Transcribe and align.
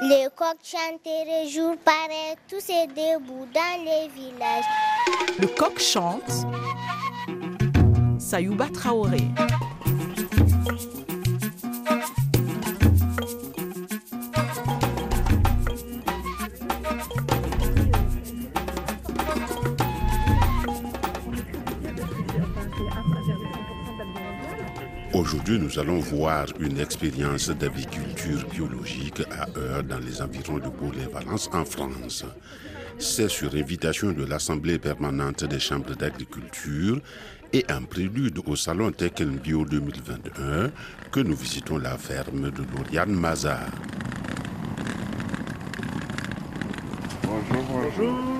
Les 0.00 0.28
coqs 0.36 0.62
chanteraient 0.62 1.48
jour 1.48 1.74
pareil, 1.84 2.36
tous 2.48 2.68
et 2.68 2.86
debout 2.86 3.48
dans 3.52 3.84
les 3.84 4.06
villages. 4.08 4.64
Le 5.40 5.48
coq 5.48 5.76
chante. 5.80 6.46
Sayouba 8.16 8.68
Traoré. 8.72 9.22
Aujourd'hui, 25.28 25.58
nous 25.58 25.78
allons 25.78 25.98
voir 25.98 26.46
une 26.58 26.80
expérience 26.80 27.50
d'agriculture 27.50 28.48
biologique 28.50 29.22
à 29.30 29.46
Heure 29.58 29.84
dans 29.84 29.98
les 29.98 30.22
environs 30.22 30.56
de 30.56 30.70
Bourg-les-Valence 30.70 31.50
en 31.52 31.66
France. 31.66 32.24
C'est 32.98 33.28
sur 33.28 33.54
invitation 33.54 34.12
de 34.12 34.24
l'Assemblée 34.24 34.78
permanente 34.78 35.44
des 35.44 35.60
chambres 35.60 35.94
d'agriculture 35.94 36.98
et 37.52 37.62
en 37.70 37.84
prélude 37.84 38.40
au 38.46 38.56
Salon 38.56 38.90
Tech 38.90 39.20
Bio 39.20 39.66
2021 39.66 40.70
que 41.12 41.20
nous 41.20 41.36
visitons 41.36 41.76
la 41.76 41.98
ferme 41.98 42.50
de 42.50 42.62
Lauriane 42.74 43.12
Mazar. 43.12 43.68
Bonjour, 47.22 47.64
bonjour. 47.70 48.37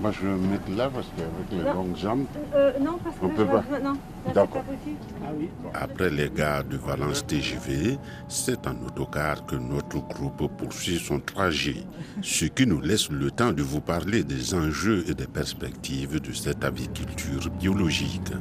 Moi, 0.00 0.10
je 0.12 0.26
vais 0.26 0.32
me 0.34 0.46
mettre 0.48 0.70
là 0.76 0.90
parce 0.92 1.06
qu'avec 1.16 1.50
les 1.64 1.70
longues 1.72 1.96
jambes, 1.96 2.24
Euh, 2.54 2.72
non, 2.80 2.98
parce 3.02 3.16
que 3.16 3.24
On 3.24 3.28
là, 3.28 3.34
peut 3.34 3.46
pas. 3.46 3.64
Non, 3.82 3.96
D'accord. 4.34 4.62
possible. 4.62 5.48
Après 5.74 6.10
les 6.10 6.30
gares 6.30 6.64
de 6.64 6.76
Valence 6.76 7.24
TGV, 7.26 7.98
c'est 8.28 8.66
en 8.66 8.74
autocar 8.86 9.44
que 9.46 9.56
notre 9.56 9.98
groupe 10.08 10.50
poursuit 10.56 10.98
son 10.98 11.20
trajet, 11.20 11.84
ce 12.22 12.46
qui 12.46 12.66
nous 12.66 12.80
laisse 12.80 13.10
le 13.10 13.30
temps 13.30 13.52
de 13.52 13.62
vous 13.62 13.80
parler 13.80 14.24
des 14.24 14.54
enjeux 14.54 15.04
et 15.08 15.14
des 15.14 15.26
perspectives 15.26 16.20
de 16.20 16.32
cette 16.32 16.64
agriculture 16.64 17.48
biologique. 17.60 18.32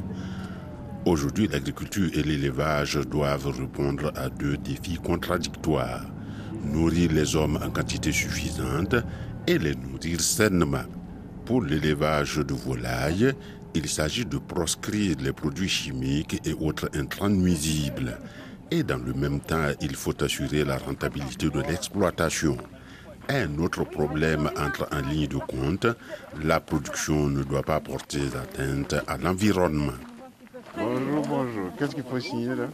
Aujourd'hui, 1.06 1.48
l'agriculture 1.50 2.10
et 2.14 2.24
l'élevage 2.24 2.96
doivent 3.10 3.48
répondre 3.48 4.12
à 4.16 4.30
deux 4.30 4.58
défis 4.58 4.98
contradictoires. 5.04 6.06
Nourrir 6.64 7.12
les 7.12 7.36
hommes 7.36 7.60
en 7.64 7.70
quantité 7.70 8.12
suffisante 8.14 8.96
et 9.46 9.58
les 9.58 9.76
nourrir 9.76 10.22
sainement. 10.22 10.86
Pour 11.46 11.62
l'élevage 11.62 12.38
de 12.38 12.54
volailles, 12.54 13.34
il 13.74 13.90
s'agit 13.90 14.26
de 14.26 14.38
proscrire 14.38 15.18
les 15.20 15.34
produits 15.34 15.70
chimiques 15.70 16.40
et 16.46 16.54
autres 16.54 16.90
intrants 16.94 17.30
nuisibles. 17.30 18.18
Et 18.72 18.84
dans 18.84 18.98
le 18.98 19.14
même 19.14 19.40
temps, 19.40 19.68
il 19.82 19.96
faut 19.96 20.24
assurer 20.24 20.64
la 20.64 20.78
rentabilité 20.78 21.50
de 21.50 21.62
l'exploitation. 21.62 22.58
Un 23.28 23.58
autre 23.60 23.84
problème 23.84 24.50
entre 24.58 24.88
en 24.92 25.02
ligne 25.02 25.28
de 25.28 25.38
compte, 25.38 25.88
la 26.44 26.60
production 26.60 27.28
ne 27.28 27.44
doit 27.44 27.64
pas 27.64 27.80
porter 27.80 28.22
atteinte 28.42 28.96
à 29.08 29.18
l'environnement. 29.18 29.94
Bonjour, 30.78 31.22
bonjour. 31.28 31.72
Qu'est-ce 31.78 31.96
qu'il 31.96 32.04
faut 32.04 32.20
signer 32.20 32.56
là? 32.56 32.68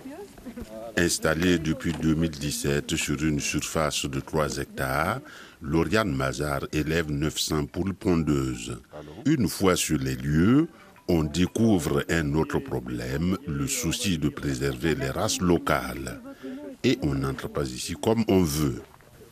Installée 0.97 1.59
depuis 1.59 1.93
2017 1.93 2.95
sur 2.95 3.21
une 3.23 3.39
surface 3.39 4.05
de 4.05 4.19
3 4.19 4.57
hectares, 4.57 5.19
Lauriane 5.61 6.15
Mazar 6.15 6.61
élève 6.71 7.11
900 7.11 7.65
poules 7.65 7.93
pondeuses. 7.93 8.81
Une 9.25 9.47
fois 9.49 9.75
sur 9.75 9.97
les 9.97 10.15
lieux, 10.15 10.67
on 11.07 11.23
découvre 11.23 12.03
un 12.09 12.33
autre 12.35 12.59
problème, 12.59 13.37
le 13.47 13.67
souci 13.67 14.17
de 14.17 14.29
préserver 14.29 14.95
les 14.95 15.09
races 15.09 15.41
locales. 15.41 16.21
Et 16.83 16.97
on 17.01 17.13
n'entre 17.13 17.49
pas 17.49 17.63
ici 17.63 17.93
comme 18.01 18.23
on 18.29 18.41
veut. 18.41 18.81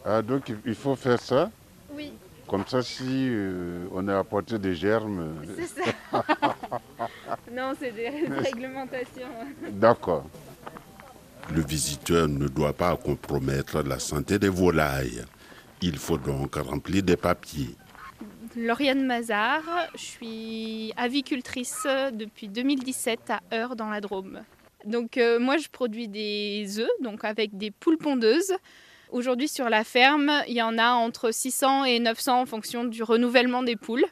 Ah, 0.04 0.22
donc 0.22 0.52
il- 0.66 0.76
faut 0.76 0.96
faire 0.96 1.20
ça? 1.22 1.50
Oui, 1.96 2.12
Comme 2.48 2.66
ça, 2.68 2.82
si 2.82 3.04
euh, 3.30 3.86
on 3.92 4.08
a 4.08 4.18
apporté 4.20 4.58
des 4.58 4.74
germes. 4.76 5.34
c'est 5.58 5.84
ça. 5.84 5.92
non, 7.54 7.74
c'est 7.80 7.92
des 7.92 8.10
réglementations. 8.10 9.28
D'accord. 9.72 10.26
Le 11.54 11.62
visiteur 11.62 12.28
ne 12.28 12.48
doit 12.48 12.74
pas 12.74 12.96
compromettre 12.98 13.82
la 13.82 14.00
santé 14.00 14.40
des 14.40 14.50
volailles. 14.50 15.24
Il 15.82 15.98
faut 15.98 16.18
donc 16.18 16.56
remplir 16.56 17.04
des 17.04 17.18
papiers. 17.18 17.76
Lauriane 18.56 19.06
Mazar, 19.06 19.62
je 19.94 20.02
suis 20.02 20.94
avicultrice 20.98 21.86
depuis 22.14 22.48
2017 22.48 23.30
à 23.30 23.42
Heure 23.54 23.76
dans 23.76 23.90
la 23.90 24.02
Drôme. 24.02 24.42
Donc 24.86 25.18
euh, 25.18 25.38
moi 25.38 25.58
je 25.58 25.68
produis 25.68 26.08
des 26.08 26.80
œufs 26.80 26.90
donc 27.02 27.24
avec 27.24 27.58
des 27.58 27.70
poules 27.70 27.98
pondeuses. 27.98 28.54
Aujourd'hui 29.12 29.48
sur 29.48 29.70
la 29.70 29.84
ferme, 29.84 30.32
il 30.48 30.56
y 30.56 30.62
en 30.62 30.80
a 30.80 30.92
entre 30.92 31.32
600 31.32 31.86
et 31.86 32.00
900 32.00 32.42
en 32.42 32.46
fonction 32.48 32.84
du 32.84 33.04
renouvellement 33.04 33.62
des 33.62 33.76
poules. 33.76 34.06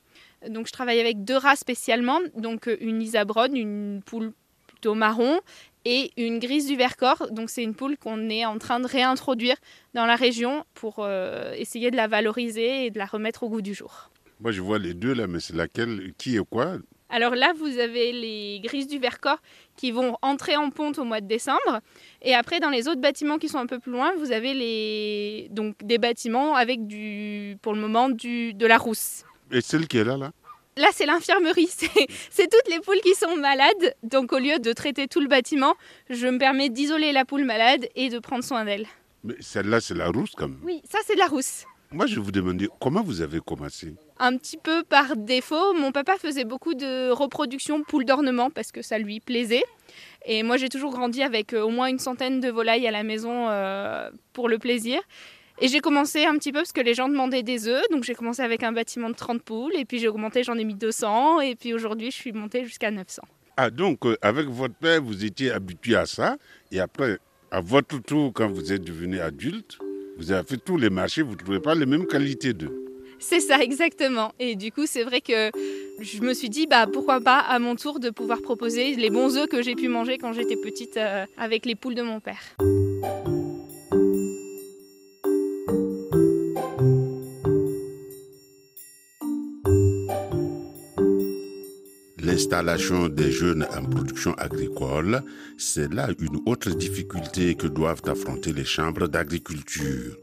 Donc 0.47 0.67
je 0.67 0.71
travaille 0.71 0.99
avec 0.99 1.23
deux 1.23 1.37
races 1.37 1.59
spécialement, 1.59 2.19
donc 2.35 2.67
euh, 2.67 2.77
une 2.81 3.01
Isabronne, 3.01 3.55
une 3.55 4.03
poule 4.05 4.33
plutôt 4.67 4.93
marron 4.93 5.39
et 5.85 6.11
une 6.17 6.39
grise 6.39 6.67
du 6.67 6.75
Vercors. 6.75 7.31
Donc 7.31 7.49
c'est 7.49 7.63
une 7.63 7.75
poule 7.75 7.97
qu'on 7.97 8.29
est 8.29 8.45
en 8.45 8.57
train 8.57 8.79
de 8.79 8.87
réintroduire 8.87 9.57
dans 9.93 10.05
la 10.05 10.15
région 10.15 10.65
pour 10.73 10.95
euh, 10.99 11.53
essayer 11.53 11.91
de 11.91 11.95
la 11.95 12.07
valoriser 12.07 12.85
et 12.85 12.91
de 12.91 12.97
la 12.97 13.05
remettre 13.05 13.43
au 13.43 13.49
goût 13.49 13.61
du 13.61 13.73
jour. 13.73 14.09
Moi, 14.41 14.51
je 14.51 14.61
vois 14.61 14.79
les 14.79 14.93
deux 14.93 15.13
là, 15.13 15.27
mais 15.27 15.39
c'est 15.39 15.55
laquelle 15.55 16.11
Qui 16.17 16.35
est 16.35 16.45
quoi? 16.49 16.77
Alors 17.09 17.35
là, 17.35 17.53
vous 17.55 17.77
avez 17.77 18.11
les 18.11 18.59
grises 18.61 18.87
du 18.87 18.97
Vercors 18.97 19.37
qui 19.77 19.91
vont 19.91 20.17
entrer 20.21 20.57
en 20.57 20.71
ponte 20.71 20.97
au 20.97 21.03
mois 21.03 21.21
de 21.21 21.27
décembre. 21.27 21.79
Et 22.21 22.33
après, 22.33 22.59
dans 22.59 22.71
les 22.71 22.87
autres 22.87 22.99
bâtiments 22.99 23.37
qui 23.37 23.47
sont 23.47 23.59
un 23.59 23.67
peu 23.67 23.79
plus 23.79 23.91
loin, 23.91 24.11
vous 24.17 24.31
avez 24.31 24.53
les... 24.55 25.47
Donc, 25.51 25.75
des 25.83 25.99
bâtiments 25.99 26.55
avec, 26.55 26.87
du... 26.87 27.57
pour 27.61 27.73
le 27.73 27.79
moment, 27.79 28.09
du... 28.09 28.55
de 28.55 28.65
la 28.65 28.77
rousse. 28.77 29.23
Et 29.51 29.61
celle 29.61 29.87
qui 29.87 29.99
est 29.99 30.03
là, 30.03 30.17
là? 30.17 30.31
Là, 30.77 30.87
c'est 30.91 31.05
l'infirmerie. 31.05 31.69
C'est 32.29 32.49
toutes 32.49 32.69
les 32.69 32.81
poules 32.81 32.99
qui 33.01 33.13
sont 33.15 33.37
malades. 33.37 33.95
Donc, 34.03 34.33
au 34.33 34.39
lieu 34.39 34.59
de 34.59 34.73
traiter 34.73 35.07
tout 35.07 35.21
le 35.21 35.27
bâtiment, 35.27 35.73
je 36.09 36.27
me 36.27 36.37
permets 36.37 36.67
d'isoler 36.67 37.13
la 37.13 37.23
poule 37.23 37.45
malade 37.45 37.87
et 37.95 38.09
de 38.09 38.19
prendre 38.19 38.43
soin 38.43 38.65
d'elle. 38.65 38.85
Mais 39.23 39.35
celle-là, 39.39 39.79
c'est 39.79 39.93
la 39.93 40.09
rousse 40.09 40.31
quand 40.35 40.49
même. 40.49 40.59
Oui, 40.63 40.81
ça, 40.89 40.99
c'est 41.05 41.13
de 41.13 41.19
la 41.19 41.27
rousse. 41.27 41.63
Moi, 41.91 42.07
je 42.07 42.19
vous 42.19 42.31
demandais 42.31 42.67
comment 42.81 43.01
vous 43.01 43.21
avez 43.21 43.39
commencé? 43.39 43.95
Un 44.19 44.35
petit 44.37 44.57
peu 44.57 44.83
par 44.83 45.15
défaut. 45.15 45.73
Mon 45.75 45.93
papa 45.93 46.17
faisait 46.17 46.43
beaucoup 46.43 46.73
de 46.73 47.09
reproduction 47.09 47.81
poules 47.83 48.03
d'ornement 48.03 48.49
parce 48.49 48.73
que 48.73 48.81
ça 48.81 48.97
lui 48.97 49.21
plaisait. 49.21 49.63
Et 50.25 50.43
moi, 50.43 50.57
j'ai 50.57 50.67
toujours 50.67 50.91
grandi 50.91 51.23
avec 51.23 51.53
euh, 51.53 51.61
au 51.61 51.69
moins 51.69 51.87
une 51.87 51.99
centaine 51.99 52.41
de 52.41 52.49
volailles 52.49 52.85
à 52.85 52.91
la 52.91 53.03
maison 53.03 53.47
euh, 53.49 54.09
pour 54.33 54.49
le 54.49 54.57
plaisir. 54.57 54.99
Et 55.61 55.67
j'ai 55.69 55.79
commencé 55.79 56.25
un 56.25 56.37
petit 56.37 56.51
peu 56.51 56.59
parce 56.59 56.73
que 56.73 56.81
les 56.81 56.93
gens 56.93 57.07
demandaient 57.07 57.43
des 57.43 57.67
œufs. 57.67 57.83
Donc 57.91 58.03
j'ai 58.03 58.15
commencé 58.15 58.41
avec 58.41 58.63
un 58.63 58.71
bâtiment 58.71 59.09
de 59.09 59.15
30 59.15 59.41
poules. 59.41 59.75
Et 59.75 59.85
puis 59.85 59.99
j'ai 59.99 60.07
augmenté, 60.07 60.43
j'en 60.43 60.57
ai 60.57 60.63
mis 60.63 60.75
200. 60.75 61.41
Et 61.41 61.55
puis 61.55 61.73
aujourd'hui, 61.73 62.11
je 62.11 62.15
suis 62.15 62.33
montée 62.33 62.65
jusqu'à 62.65 62.91
900. 62.91 63.21
Ah, 63.57 63.69
donc 63.69 64.05
euh, 64.05 64.17
avec 64.21 64.47
votre 64.47 64.75
père, 64.75 65.01
vous 65.01 65.23
étiez 65.23 65.51
habitué 65.51 65.95
à 65.95 66.05
ça. 66.05 66.37
Et 66.71 66.79
après, 66.79 67.19
à 67.51 67.61
votre 67.61 68.01
tour, 68.01 68.33
quand 68.33 68.49
vous 68.49 68.73
êtes 68.73 68.83
devenu 68.83 69.19
adulte, 69.21 69.79
vous 70.17 70.31
avez 70.31 70.45
fait 70.45 70.57
tous 70.57 70.77
les 70.77 70.89
marchés, 70.89 71.21
vous 71.21 71.31
ne 71.31 71.37
trouvez 71.37 71.59
pas 71.59 71.73
les 71.73 71.85
mêmes 71.85 72.05
qualités 72.05 72.53
d'œufs. 72.53 72.71
C'est 73.19 73.39
ça, 73.39 73.59
exactement. 73.61 74.33
Et 74.39 74.55
du 74.55 74.73
coup, 74.73 74.85
c'est 74.85 75.03
vrai 75.03 75.21
que 75.21 75.51
je 76.01 76.21
me 76.21 76.33
suis 76.33 76.49
dit, 76.49 76.67
bah, 76.67 76.85
pourquoi 76.91 77.21
pas 77.21 77.39
à 77.39 77.59
mon 77.59 77.75
tour 77.75 77.99
de 77.99 78.09
pouvoir 78.09 78.41
proposer 78.41 78.95
les 78.95 79.09
bons 79.09 79.37
œufs 79.37 79.47
que 79.47 79.61
j'ai 79.61 79.75
pu 79.75 79.87
manger 79.87 80.17
quand 80.17 80.33
j'étais 80.33 80.57
petite 80.57 80.97
euh, 80.97 81.25
avec 81.37 81.65
les 81.65 81.75
poules 81.75 81.95
de 81.95 82.01
mon 82.01 82.19
père. 82.19 82.55
L'installation 92.35 93.07
des 93.07 93.31
jeunes 93.31 93.65
en 93.77 93.85
production 93.85 94.33
agricole, 94.33 95.23
c'est 95.57 95.93
là 95.93 96.09
une 96.19 96.41
autre 96.45 96.69
difficulté 96.71 97.55
que 97.55 97.65
doivent 97.65 98.01
affronter 98.07 98.51
les 98.51 98.65
chambres 98.65 99.07
d'agriculture. 99.07 100.17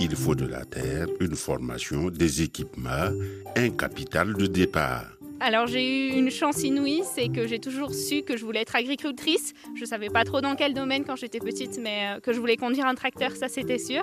Il 0.00 0.16
faut 0.16 0.34
de 0.34 0.46
la 0.46 0.64
terre, 0.64 1.08
une 1.20 1.36
formation, 1.36 2.08
des 2.08 2.40
équipements, 2.40 3.12
un 3.56 3.68
capital 3.68 4.32
de 4.32 4.46
départ. 4.46 5.19
Alors 5.42 5.66
j'ai 5.66 5.88
eu 5.88 6.12
une 6.12 6.30
chance 6.30 6.62
inouïe, 6.64 7.02
c'est 7.14 7.28
que 7.28 7.46
j'ai 7.46 7.58
toujours 7.58 7.94
su 7.94 8.20
que 8.20 8.36
je 8.36 8.44
voulais 8.44 8.60
être 8.60 8.76
agricultrice. 8.76 9.54
Je 9.74 9.86
savais 9.86 10.10
pas 10.10 10.22
trop 10.24 10.42
dans 10.42 10.54
quel 10.54 10.74
domaine 10.74 11.04
quand 11.06 11.16
j'étais 11.16 11.38
petite, 11.38 11.78
mais 11.82 12.16
euh, 12.16 12.20
que 12.20 12.34
je 12.34 12.38
voulais 12.38 12.58
conduire 12.58 12.84
un 12.84 12.94
tracteur, 12.94 13.34
ça 13.34 13.48
c'était 13.48 13.78
sûr. 13.78 14.02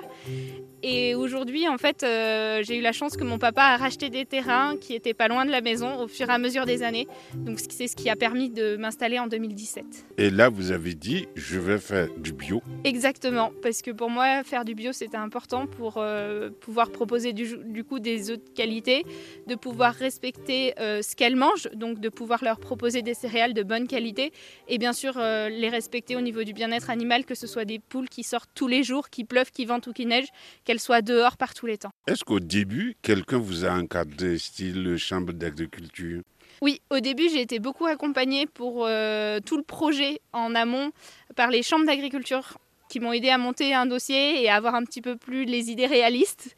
Et 0.82 1.14
aujourd'hui, 1.14 1.68
en 1.68 1.78
fait, 1.78 2.02
euh, 2.02 2.62
j'ai 2.64 2.78
eu 2.78 2.80
la 2.80 2.92
chance 2.92 3.16
que 3.16 3.22
mon 3.22 3.38
papa 3.38 3.62
a 3.62 3.76
racheté 3.76 4.10
des 4.10 4.24
terrains 4.24 4.76
qui 4.80 4.94
étaient 4.94 5.14
pas 5.14 5.28
loin 5.28 5.44
de 5.44 5.50
la 5.50 5.60
maison 5.60 6.00
au 6.00 6.08
fur 6.08 6.28
et 6.28 6.32
à 6.32 6.38
mesure 6.38 6.66
des 6.66 6.82
années. 6.82 7.06
Donc 7.34 7.58
c'est 7.68 7.86
ce 7.86 7.94
qui 7.94 8.10
a 8.10 8.16
permis 8.16 8.50
de 8.50 8.76
m'installer 8.76 9.20
en 9.20 9.28
2017. 9.28 9.84
Et 10.18 10.30
là, 10.30 10.48
vous 10.48 10.72
avez 10.72 10.94
dit, 10.94 11.28
je 11.36 11.60
vais 11.60 11.78
faire 11.78 12.08
du 12.16 12.32
bio. 12.32 12.62
Exactement, 12.82 13.52
parce 13.62 13.82
que 13.82 13.92
pour 13.92 14.10
moi, 14.10 14.42
faire 14.42 14.64
du 14.64 14.74
bio, 14.74 14.92
c'était 14.92 15.16
important 15.16 15.66
pour 15.66 15.94
euh, 15.98 16.50
pouvoir 16.60 16.90
proposer 16.90 17.32
du, 17.32 17.56
du 17.64 17.84
coup 17.84 18.00
des 18.00 18.30
œufs 18.30 18.38
de 18.38 18.50
qualité, 18.54 19.04
de 19.46 19.54
pouvoir 19.54 19.94
respecter 19.94 20.74
euh, 20.80 21.02
ce 21.02 21.16
qu'a 21.16 21.27
qu'elles 21.28 21.36
mangent, 21.36 21.68
donc 21.74 22.00
de 22.00 22.08
pouvoir 22.08 22.42
leur 22.42 22.58
proposer 22.58 23.02
des 23.02 23.12
céréales 23.12 23.52
de 23.52 23.62
bonne 23.62 23.86
qualité 23.86 24.32
et 24.66 24.78
bien 24.78 24.94
sûr 24.94 25.18
euh, 25.18 25.50
les 25.50 25.68
respecter 25.68 26.16
au 26.16 26.22
niveau 26.22 26.42
du 26.42 26.54
bien-être 26.54 26.88
animal, 26.88 27.26
que 27.26 27.34
ce 27.34 27.46
soit 27.46 27.66
des 27.66 27.78
poules 27.78 28.08
qui 28.08 28.22
sortent 28.22 28.50
tous 28.54 28.66
les 28.66 28.82
jours, 28.82 29.10
qui 29.10 29.24
pleuvent, 29.24 29.50
qui 29.50 29.66
vente 29.66 29.86
ou 29.88 29.92
qui 29.92 30.06
neige, 30.06 30.28
qu'elles 30.64 30.80
soient 30.80 31.02
dehors 31.02 31.36
par 31.36 31.52
tous 31.52 31.66
les 31.66 31.76
temps. 31.76 31.90
Est-ce 32.06 32.24
qu'au 32.24 32.40
début, 32.40 32.96
quelqu'un 33.02 33.38
vous 33.38 33.66
a 33.66 33.72
encadré, 33.72 34.38
style 34.38 34.96
chambre 34.96 35.34
d'agriculture? 35.34 36.22
Oui, 36.62 36.80
au 36.90 37.00
début, 37.00 37.28
j'ai 37.28 37.42
été 37.42 37.58
beaucoup 37.58 37.86
accompagnée 37.86 38.46
pour 38.46 38.86
euh, 38.86 39.38
tout 39.44 39.58
le 39.58 39.62
projet 39.62 40.20
en 40.32 40.54
amont 40.54 40.92
par 41.36 41.50
les 41.50 41.62
chambres 41.62 41.84
d'agriculture 41.84 42.56
qui 42.88 43.00
m'ont 43.00 43.12
aidé 43.12 43.28
à 43.28 43.36
monter 43.36 43.74
un 43.74 43.84
dossier 43.84 44.42
et 44.42 44.48
à 44.48 44.54
avoir 44.56 44.74
un 44.74 44.84
petit 44.84 45.02
peu 45.02 45.16
plus 45.16 45.44
les 45.44 45.70
idées 45.70 45.86
réalistes. 45.86 46.54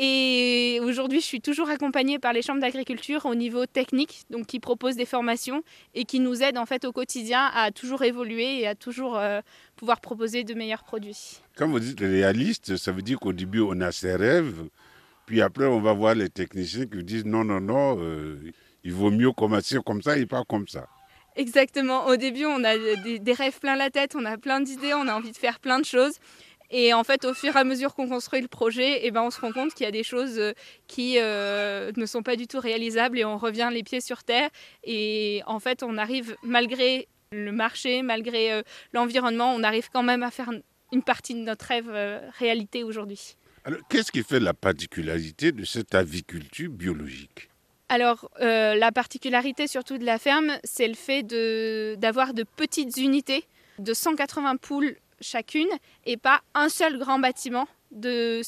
Et 0.00 0.78
aujourd'hui, 0.84 1.20
je 1.20 1.26
suis 1.26 1.40
toujours 1.40 1.68
accompagnée 1.70 2.20
par 2.20 2.32
les 2.32 2.40
chambres 2.40 2.60
d'agriculture 2.60 3.26
au 3.26 3.34
niveau 3.34 3.66
technique, 3.66 4.22
donc 4.30 4.46
qui 4.46 4.60
proposent 4.60 4.94
des 4.94 5.04
formations 5.04 5.64
et 5.92 6.04
qui 6.04 6.20
nous 6.20 6.40
aident 6.40 6.58
en 6.58 6.66
fait 6.66 6.84
au 6.84 6.92
quotidien 6.92 7.50
à 7.52 7.72
toujours 7.72 8.04
évoluer 8.04 8.60
et 8.60 8.68
à 8.68 8.76
toujours 8.76 9.18
euh, 9.18 9.40
pouvoir 9.74 10.00
proposer 10.00 10.44
de 10.44 10.54
meilleurs 10.54 10.84
produits. 10.84 11.40
Quand 11.56 11.66
vous 11.66 11.80
dites 11.80 11.98
réaliste, 11.98 12.76
ça 12.76 12.92
veut 12.92 13.02
dire 13.02 13.18
qu'au 13.18 13.32
début, 13.32 13.60
on 13.60 13.80
a 13.80 13.90
ses 13.90 14.14
rêves, 14.14 14.68
puis 15.26 15.42
après, 15.42 15.66
on 15.66 15.80
va 15.80 15.94
voir 15.94 16.14
les 16.14 16.28
techniciens 16.28 16.86
qui 16.86 16.98
vous 16.98 17.02
disent 17.02 17.24
non, 17.24 17.42
non, 17.42 17.60
non, 17.60 17.98
euh, 17.98 18.38
il 18.84 18.92
vaut 18.92 19.10
mieux 19.10 19.32
commencer 19.32 19.78
comme 19.84 20.00
ça 20.00 20.16
et 20.16 20.26
pas 20.26 20.44
comme 20.48 20.68
ça. 20.68 20.86
Exactement. 21.34 22.06
Au 22.06 22.16
début, 22.16 22.46
on 22.46 22.62
a 22.62 22.76
des, 22.78 23.18
des 23.18 23.32
rêves 23.32 23.58
plein 23.58 23.76
la 23.76 23.90
tête, 23.90 24.14
on 24.16 24.24
a 24.24 24.38
plein 24.38 24.60
d'idées, 24.60 24.94
on 24.94 25.08
a 25.08 25.14
envie 25.14 25.32
de 25.32 25.36
faire 25.36 25.58
plein 25.58 25.80
de 25.80 25.84
choses. 25.84 26.14
Et 26.70 26.92
en 26.92 27.02
fait, 27.02 27.24
au 27.24 27.32
fur 27.32 27.56
et 27.56 27.58
à 27.58 27.64
mesure 27.64 27.94
qu'on 27.94 28.08
construit 28.08 28.42
le 28.42 28.48
projet, 28.48 29.00
eh 29.02 29.10
ben, 29.10 29.22
on 29.22 29.30
se 29.30 29.40
rend 29.40 29.52
compte 29.52 29.72
qu'il 29.72 29.84
y 29.84 29.88
a 29.88 29.92
des 29.92 30.02
choses 30.02 30.38
euh, 30.38 30.52
qui 30.86 31.16
euh, 31.18 31.92
ne 31.96 32.04
sont 32.04 32.22
pas 32.22 32.36
du 32.36 32.46
tout 32.46 32.60
réalisables 32.60 33.18
et 33.18 33.24
on 33.24 33.38
revient 33.38 33.70
les 33.72 33.82
pieds 33.82 34.02
sur 34.02 34.22
terre. 34.22 34.50
Et 34.84 35.42
en 35.46 35.60
fait, 35.60 35.82
on 35.82 35.96
arrive, 35.96 36.36
malgré 36.42 37.08
le 37.32 37.52
marché, 37.52 38.02
malgré 38.02 38.52
euh, 38.52 38.62
l'environnement, 38.92 39.54
on 39.54 39.62
arrive 39.62 39.88
quand 39.90 40.02
même 40.02 40.22
à 40.22 40.30
faire 40.30 40.50
une 40.92 41.02
partie 41.02 41.34
de 41.34 41.40
notre 41.40 41.66
rêve 41.66 41.90
réalité 42.38 42.84
aujourd'hui. 42.84 43.36
Alors, 43.64 43.80
qu'est-ce 43.88 44.12
qui 44.12 44.22
fait 44.22 44.40
la 44.40 44.54
particularité 44.54 45.52
de 45.52 45.64
cette 45.64 45.94
aviculture 45.94 46.70
biologique? 46.70 47.50
Alors, 47.90 48.30
la 48.38 48.92
particularité 48.92 49.66
surtout 49.66 49.98
de 49.98 50.04
la 50.04 50.18
ferme, 50.18 50.52
c'est 50.64 50.88
le 50.88 50.94
fait 50.94 51.22
d'avoir 51.98 52.32
de, 52.32 52.42
de 52.42 52.48
petites 52.56 52.96
unités 52.98 53.44
de 53.78 53.94
180 53.94 54.56
poules 54.56 54.96
chacune 55.20 55.68
et 56.06 56.16
pas 56.16 56.42
un 56.54 56.68
seul 56.68 56.98
grand 56.98 57.18
bâtiment 57.18 57.68
de 57.90 58.40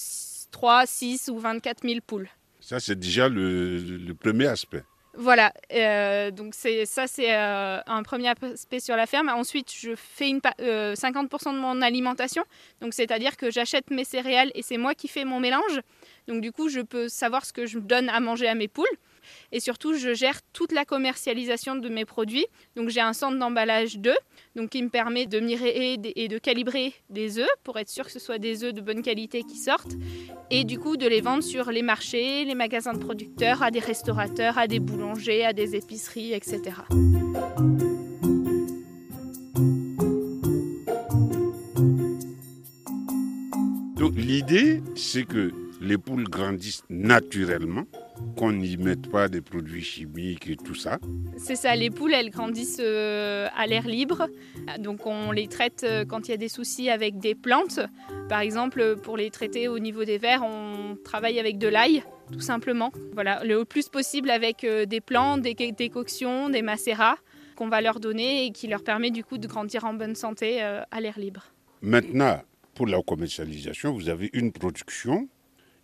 3, 0.50 0.86
6 0.86 1.30
ou 1.32 1.38
24 1.38 1.82
000 1.86 2.00
poules. 2.06 2.28
Ça, 2.60 2.78
c'est 2.80 2.98
déjà 2.98 3.28
le, 3.28 4.12
premier 4.14 4.46
aspect. 4.46 4.84
Voilà, 5.14 5.52
euh, 5.72 6.30
donc 6.30 6.54
c'est 6.54 6.86
ça 6.86 7.08
c'est 7.08 7.34
euh, 7.34 7.80
un 7.84 8.02
premier 8.04 8.28
aspect 8.28 8.78
sur 8.78 8.94
la 8.94 9.06
ferme. 9.06 9.28
Ensuite, 9.28 9.72
je 9.76 9.96
fais 9.96 10.28
une, 10.28 10.38
50% 10.38 10.60
euh, 10.60 11.52
de 11.52 11.58
mon 11.58 11.82
alimentation, 11.82 12.44
donc 12.80 12.94
c'est-à-dire 12.94 13.36
que 13.36 13.50
j'achète 13.50 13.90
mes 13.90 14.04
céréales 14.04 14.52
et 14.54 14.62
c'est 14.62 14.76
moi 14.76 14.94
qui 14.94 15.08
fais 15.08 15.24
mon 15.24 15.40
mélange. 15.40 15.80
Donc 16.28 16.40
du 16.42 16.52
coup, 16.52 16.68
je 16.68 16.80
peux 16.80 17.08
savoir 17.08 17.44
ce 17.44 17.52
que 17.52 17.66
je 17.66 17.80
donne 17.80 18.08
à 18.08 18.20
manger 18.20 18.46
à 18.46 18.54
mes 18.54 18.68
poules. 18.68 18.86
Et 19.52 19.60
surtout, 19.60 19.94
je 19.94 20.14
gère 20.14 20.40
toute 20.52 20.72
la 20.72 20.84
commercialisation 20.84 21.76
de 21.76 21.88
mes 21.88 22.04
produits. 22.04 22.46
Donc 22.76 22.88
j'ai 22.88 23.00
un 23.00 23.12
centre 23.12 23.38
d'emballage 23.38 23.98
d'œufs 23.98 24.16
donc 24.56 24.70
qui 24.70 24.82
me 24.82 24.88
permet 24.88 25.26
de 25.26 25.40
mirer 25.40 25.98
et 26.14 26.28
de 26.28 26.38
calibrer 26.38 26.94
des 27.08 27.38
œufs 27.38 27.48
pour 27.62 27.78
être 27.78 27.88
sûr 27.88 28.04
que 28.04 28.12
ce 28.12 28.18
soit 28.18 28.38
des 28.38 28.64
œufs 28.64 28.74
de 28.74 28.80
bonne 28.80 29.02
qualité 29.02 29.42
qui 29.42 29.56
sortent 29.56 29.96
et 30.50 30.64
du 30.64 30.78
coup 30.78 30.96
de 30.96 31.06
les 31.06 31.20
vendre 31.20 31.42
sur 31.42 31.70
les 31.70 31.82
marchés, 31.82 32.44
les 32.44 32.54
magasins 32.54 32.92
de 32.92 32.98
producteurs, 32.98 33.62
à 33.62 33.70
des 33.70 33.78
restaurateurs, 33.78 34.58
à 34.58 34.66
des 34.66 34.80
boulangers, 34.80 35.44
à 35.44 35.52
des 35.52 35.76
épiceries, 35.76 36.32
etc. 36.32 36.60
Donc 43.96 44.14
l'idée, 44.16 44.82
c'est 44.96 45.24
que 45.24 45.52
les 45.80 45.96
poules 45.96 46.24
grandissent 46.24 46.84
naturellement, 46.90 47.84
qu'on 48.36 48.52
n'y 48.52 48.76
mette 48.76 49.10
pas 49.10 49.28
des 49.28 49.40
produits 49.40 49.82
chimiques 49.82 50.48
et 50.48 50.56
tout 50.56 50.74
ça. 50.74 50.98
C'est 51.38 51.56
ça, 51.56 51.74
les 51.74 51.90
poules, 51.90 52.12
elles 52.12 52.30
grandissent 52.30 52.80
euh, 52.80 53.48
à 53.56 53.66
l'air 53.66 53.86
libre. 53.86 54.28
Donc 54.78 55.06
on 55.06 55.32
les 55.32 55.48
traite 55.48 55.84
euh, 55.84 56.04
quand 56.04 56.28
il 56.28 56.32
y 56.32 56.34
a 56.34 56.36
des 56.36 56.48
soucis 56.48 56.90
avec 56.90 57.18
des 57.18 57.34
plantes. 57.34 57.80
Par 58.28 58.40
exemple, 58.40 58.96
pour 59.02 59.16
les 59.16 59.30
traiter 59.30 59.68
au 59.68 59.78
niveau 59.78 60.04
des 60.04 60.18
vers, 60.18 60.42
on 60.42 60.96
travaille 61.02 61.40
avec 61.40 61.58
de 61.58 61.68
l'ail, 61.68 62.04
tout 62.30 62.40
simplement. 62.40 62.92
Voilà, 63.14 63.42
le 63.44 63.64
plus 63.64 63.88
possible 63.88 64.30
avec 64.30 64.64
euh, 64.64 64.84
des 64.84 65.00
plantes, 65.00 65.40
des 65.40 65.54
décoctions, 65.54 66.50
des 66.50 66.62
macérats 66.62 67.16
qu'on 67.56 67.68
va 67.68 67.80
leur 67.80 68.00
donner 68.00 68.46
et 68.46 68.52
qui 68.52 68.68
leur 68.68 68.82
permet 68.82 69.10
du 69.10 69.24
coup 69.24 69.38
de 69.38 69.46
grandir 69.46 69.84
en 69.84 69.92
bonne 69.92 70.14
santé 70.14 70.62
à 70.62 71.00
l'air 71.02 71.18
libre. 71.18 71.52
Maintenant, 71.82 72.40
pour 72.74 72.86
la 72.86 73.02
commercialisation, 73.02 73.92
vous 73.92 74.08
avez 74.08 74.30
une 74.32 74.50
production 74.50 75.28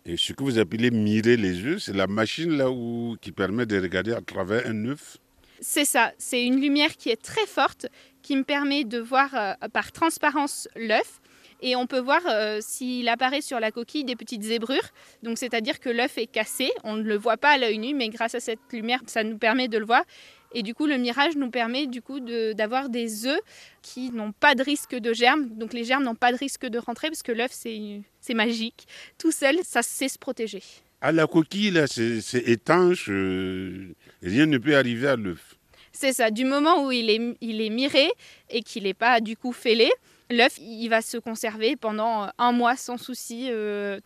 et 0.07 0.15
ce 0.15 0.31
que 0.31 0.41
vous 0.41 0.57
appelez 0.57 0.89
mirer 0.89 1.35
les 1.35 1.65
œufs, 1.65 1.83
c'est 1.83 1.95
la 1.95 2.07
machine 2.07 2.55
là 2.55 2.71
où, 2.71 3.17
qui 3.19 3.33
permet 3.33 3.65
de 3.65 3.79
regarder 3.79 4.13
à 4.13 4.21
travers 4.21 4.65
un 4.65 4.85
œuf 4.85 5.17
C'est 5.59 5.83
ça, 5.83 6.13
c'est 6.17 6.45
une 6.45 6.61
lumière 6.61 6.95
qui 6.95 7.09
est 7.09 7.21
très 7.21 7.45
forte, 7.45 7.87
qui 8.21 8.37
me 8.37 8.43
permet 8.43 8.85
de 8.85 8.99
voir 8.99 9.29
euh, 9.35 9.53
par 9.73 9.91
transparence 9.91 10.69
l'œuf. 10.77 11.19
Et 11.61 11.75
on 11.75 11.87
peut 11.87 11.99
voir 11.99 12.21
euh, 12.27 12.59
s'il 12.61 13.09
apparaît 13.09 13.41
sur 13.41 13.59
la 13.59 13.71
coquille 13.71 14.05
des 14.05 14.15
petites 14.15 14.43
zébrures. 14.43 14.89
Donc 15.23 15.37
c'est-à-dire 15.37 15.79
que 15.79 15.89
l'œuf 15.89 16.17
est 16.17 16.27
cassé. 16.27 16.69
On 16.83 16.95
ne 16.95 17.03
le 17.03 17.17
voit 17.17 17.37
pas 17.37 17.49
à 17.49 17.57
l'œil 17.57 17.79
nu, 17.79 17.93
mais 17.93 18.07
grâce 18.09 18.35
à 18.35 18.39
cette 18.39 18.59
lumière, 18.71 19.01
ça 19.07 19.23
nous 19.23 19.37
permet 19.37 19.67
de 19.67 19.77
le 19.77 19.85
voir. 19.85 20.03
Et 20.53 20.63
du 20.63 20.73
coup, 20.73 20.87
le 20.87 20.97
mirage 20.97 21.35
nous 21.35 21.49
permet 21.49 21.87
du 21.87 22.01
coup 22.01 22.19
d'avoir 22.19 22.89
des 22.89 23.25
œufs 23.25 23.39
qui 23.81 24.11
n'ont 24.11 24.31
pas 24.31 24.55
de 24.55 24.63
risque 24.63 24.95
de 24.95 25.13
germes. 25.13 25.49
Donc 25.49 25.73
les 25.73 25.83
germes 25.83 26.03
n'ont 26.03 26.15
pas 26.15 26.31
de 26.31 26.37
risque 26.37 26.65
de 26.65 26.77
rentrer 26.77 27.09
parce 27.09 27.23
que 27.23 27.31
l'œuf, 27.31 27.51
c'est 27.51 28.33
magique. 28.33 28.87
Tout 29.17 29.31
seul, 29.31 29.57
ça 29.63 29.81
sait 29.81 30.07
se 30.07 30.17
protéger. 30.17 30.63
À 31.01 31.11
la 31.11 31.27
coquille, 31.27 31.71
là, 31.71 31.85
c'est 31.87 32.47
étanche. 32.47 33.07
Euh, 33.09 33.93
rien 34.23 34.45
ne 34.47 34.57
peut 34.57 34.75
arriver 34.75 35.07
à 35.07 35.15
l'œuf. 35.15 35.55
C'est 35.91 36.13
ça. 36.13 36.31
Du 36.31 36.45
moment 36.45 36.85
où 36.85 36.91
il 36.91 37.09
est, 37.09 37.37
il 37.41 37.61
est 37.61 37.69
miré 37.69 38.09
et 38.49 38.61
qu'il 38.61 38.83
n'est 38.83 38.93
pas 38.93 39.19
du 39.19 39.35
coup 39.37 39.51
fêlé, 39.51 39.91
l'œuf, 40.29 40.57
il 40.59 40.87
va 40.89 41.01
se 41.01 41.17
conserver 41.17 41.75
pendant 41.75 42.29
un 42.37 42.51
mois 42.51 42.75
sans 42.75 42.97
souci. 42.97 43.47
Euh, 43.49 43.99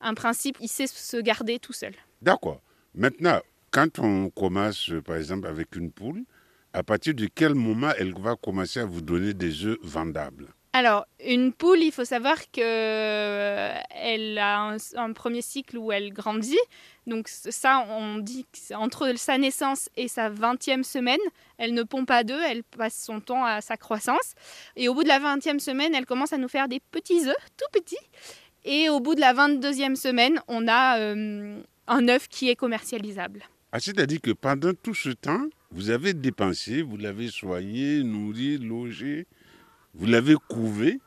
un 0.00 0.14
principe, 0.14 0.56
il 0.60 0.68
sait 0.68 0.86
se 0.86 1.16
garder 1.16 1.58
tout 1.58 1.72
seul. 1.72 1.94
D'accord. 2.22 2.60
Maintenant, 2.94 3.40
quand 3.76 3.98
on 3.98 4.30
commence, 4.30 4.90
par 5.04 5.16
exemple, 5.16 5.46
avec 5.46 5.76
une 5.76 5.92
poule, 5.92 6.24
à 6.72 6.82
partir 6.82 7.12
de 7.12 7.26
quel 7.26 7.54
moment 7.54 7.90
elle 7.98 8.14
va 8.18 8.34
commencer 8.34 8.80
à 8.80 8.86
vous 8.86 9.02
donner 9.02 9.34
des 9.34 9.66
œufs 9.66 9.76
vendables? 9.82 10.48
Alors, 10.72 11.04
une 11.22 11.52
poule, 11.52 11.80
il 11.80 11.92
faut 11.92 12.06
savoir 12.06 12.38
qu'elle 12.52 12.64
euh, 12.64 14.40
a 14.40 14.76
un, 14.94 15.12
premier 15.12 15.42
cycle 15.42 15.76
où 15.76 15.92
elle 15.92 16.14
grandit. 16.14 16.58
Donc 17.06 17.28
ça, 17.28 17.86
on 17.90 18.16
dit 18.16 18.46
qu'entre 18.70 19.12
sa 19.18 19.36
naissance 19.36 19.90
et 19.94 20.08
sa 20.08 20.30
20e 20.30 20.82
semaine, 20.82 21.20
elle 21.58 21.74
ne 21.74 21.82
pond 21.82 22.06
pas 22.06 22.24
d'œufs, 22.24 22.44
elle 22.48 22.64
passe 22.64 22.98
son 23.04 23.20
temps 23.20 23.44
à 23.44 23.60
sa 23.60 23.76
croissance. 23.76 24.32
Et 24.76 24.88
au 24.88 24.94
bout 24.94 25.02
de 25.02 25.08
la 25.08 25.20
20e 25.20 25.58
semaine, 25.58 25.94
elle 25.94 26.06
commence 26.06 26.32
à 26.32 26.38
nous 26.38 26.48
faire 26.48 26.68
des 26.68 26.80
petits 26.80 27.28
œufs, 27.28 27.46
tout 27.58 27.78
petits. 27.78 27.96
Et 28.64 28.88
au 28.88 29.00
bout 29.00 29.14
de 29.14 29.20
la 29.20 29.34
22e 29.34 29.96
semaine, 29.96 30.40
on 30.48 30.66
a 30.66 30.98
euh, 30.98 31.60
un 31.88 32.08
œuf 32.08 32.26
qui 32.28 32.48
est 32.48 32.56
commercialisable. 32.56 33.44
Ah, 33.72 33.80
c'est-à-dire 33.80 34.20
que 34.20 34.30
pendant 34.30 34.72
tout 34.74 34.94
ce 34.94 35.10
temps, 35.10 35.46
vous 35.70 35.90
avez 35.90 36.14
dépensé, 36.14 36.82
vous 36.82 36.96
l'avez 36.96 37.28
soigné, 37.28 38.02
nourri, 38.02 38.58
logé, 38.58 39.26
vous 39.94 40.06
l'avez 40.06 40.36
couvé, 40.48 41.00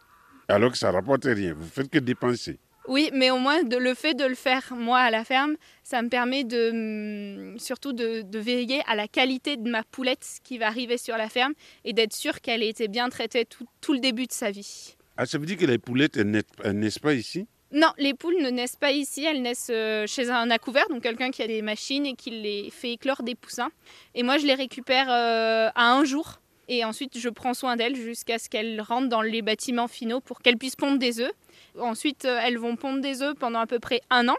alors 0.48 0.72
que 0.72 0.78
ça 0.78 0.90
ne 0.90 0.94
rapporte 0.94 1.26
rien. 1.26 1.54
Vous 1.54 1.68
faites 1.68 1.90
que 1.90 2.00
dépenser. 2.00 2.60
Oui, 2.88 3.12
mais 3.14 3.30
au 3.30 3.38
moins 3.38 3.64
de, 3.64 3.78
le 3.78 3.94
fait 3.94 4.16
de 4.16 4.26
le 4.26 4.34
faire 4.34 4.74
moi 4.76 4.98
à 4.98 5.12
la 5.12 5.24
ferme, 5.24 5.58
ça 5.84 6.02
me 6.02 6.10
permet 6.10 6.44
de 6.44 7.54
mm, 7.54 7.60
surtout 7.60 7.94
de, 7.94 8.26
veiller 8.38 8.82
à 8.88 8.96
la 8.96 9.08
qualité 9.08 9.58
de 9.58 9.70
ma 9.70 9.84
poulette 9.84 10.26
qui 10.44 10.58
va 10.58 10.68
arriver 10.68 10.98
sur 10.98 11.16
la 11.16 11.30
ferme 11.30 11.54
et 11.86 11.94
d'être 11.94 12.14
sûr 12.14 12.42
qu'elle 12.42 12.64
a 12.64 12.66
été 12.66 12.88
bien 12.88 13.10
traitée 13.10 13.46
tout, 13.46 13.68
tout, 13.80 13.94
le 13.94 14.00
début 14.00 14.26
de 14.26 14.32
sa 14.32 14.50
vie. 14.50 14.96
Ah, 15.18 15.26
ça 15.26 15.38
veut 15.38 15.46
dire 15.46 15.58
que 15.58 15.66
les 15.66 15.78
poulettes, 15.78 16.18
elles 16.18 16.80
naissent 16.80 17.00
pas 17.00 17.14
ici? 17.14 17.48
Non, 17.72 17.90
les 18.00 18.16
poules 18.16 18.38
ne 18.42 18.50
naissent 18.50 18.76
pas 18.76 18.92
ici, 18.92 19.24
elles 19.24 19.44
naissent 19.44 19.70
euh, 19.70 20.08
chez 20.08 20.32
un 20.32 20.50
accouvert, 20.50 20.88
donc 20.90 21.04
quelqu'un 21.04 21.30
qui 21.30 21.44
a 21.44 21.48
des 21.48 21.62
machines 21.62 22.06
et 22.08 22.16
qui 22.16 22.32
les 22.32 22.72
fait 22.72 22.94
éclore 22.94 23.22
des 23.22 23.36
poussins. 23.36 23.70
Et 24.16 24.24
moi, 24.24 24.40
je 24.40 24.48
les 24.48 24.56
récupère 24.56 25.08
euh, 25.10 25.70
à 25.76 25.94
un 25.94 26.04
jour. 26.04 26.40
Et 26.68 26.84
ensuite, 26.84 27.18
je 27.18 27.30
prends 27.30 27.54
soin 27.54 27.76
d'elles 27.76 27.96
jusqu'à 27.96 28.40
ce 28.40 28.50
qu'elles 28.50 28.82
rentrent 28.82 29.10
dans 29.10 29.22
les 29.22 29.42
bâtiments 29.42 29.88
finaux 29.88 30.20
pour 30.20 30.40
qu'elles 30.40 30.58
puissent 30.58 30.76
pondre 30.76 30.98
des 30.98 31.20
œufs. 31.20 31.32
Ensuite, 31.80 32.26
euh, 32.26 32.40
elles 32.44 32.58
vont 32.58 32.76
pondre 32.76 33.02
des 33.02 33.22
œufs 33.22 33.36
pendant 33.36 33.60
à 33.60 33.68
peu 33.68 33.80
près 33.80 34.02
un 34.10 34.30
an, 34.30 34.38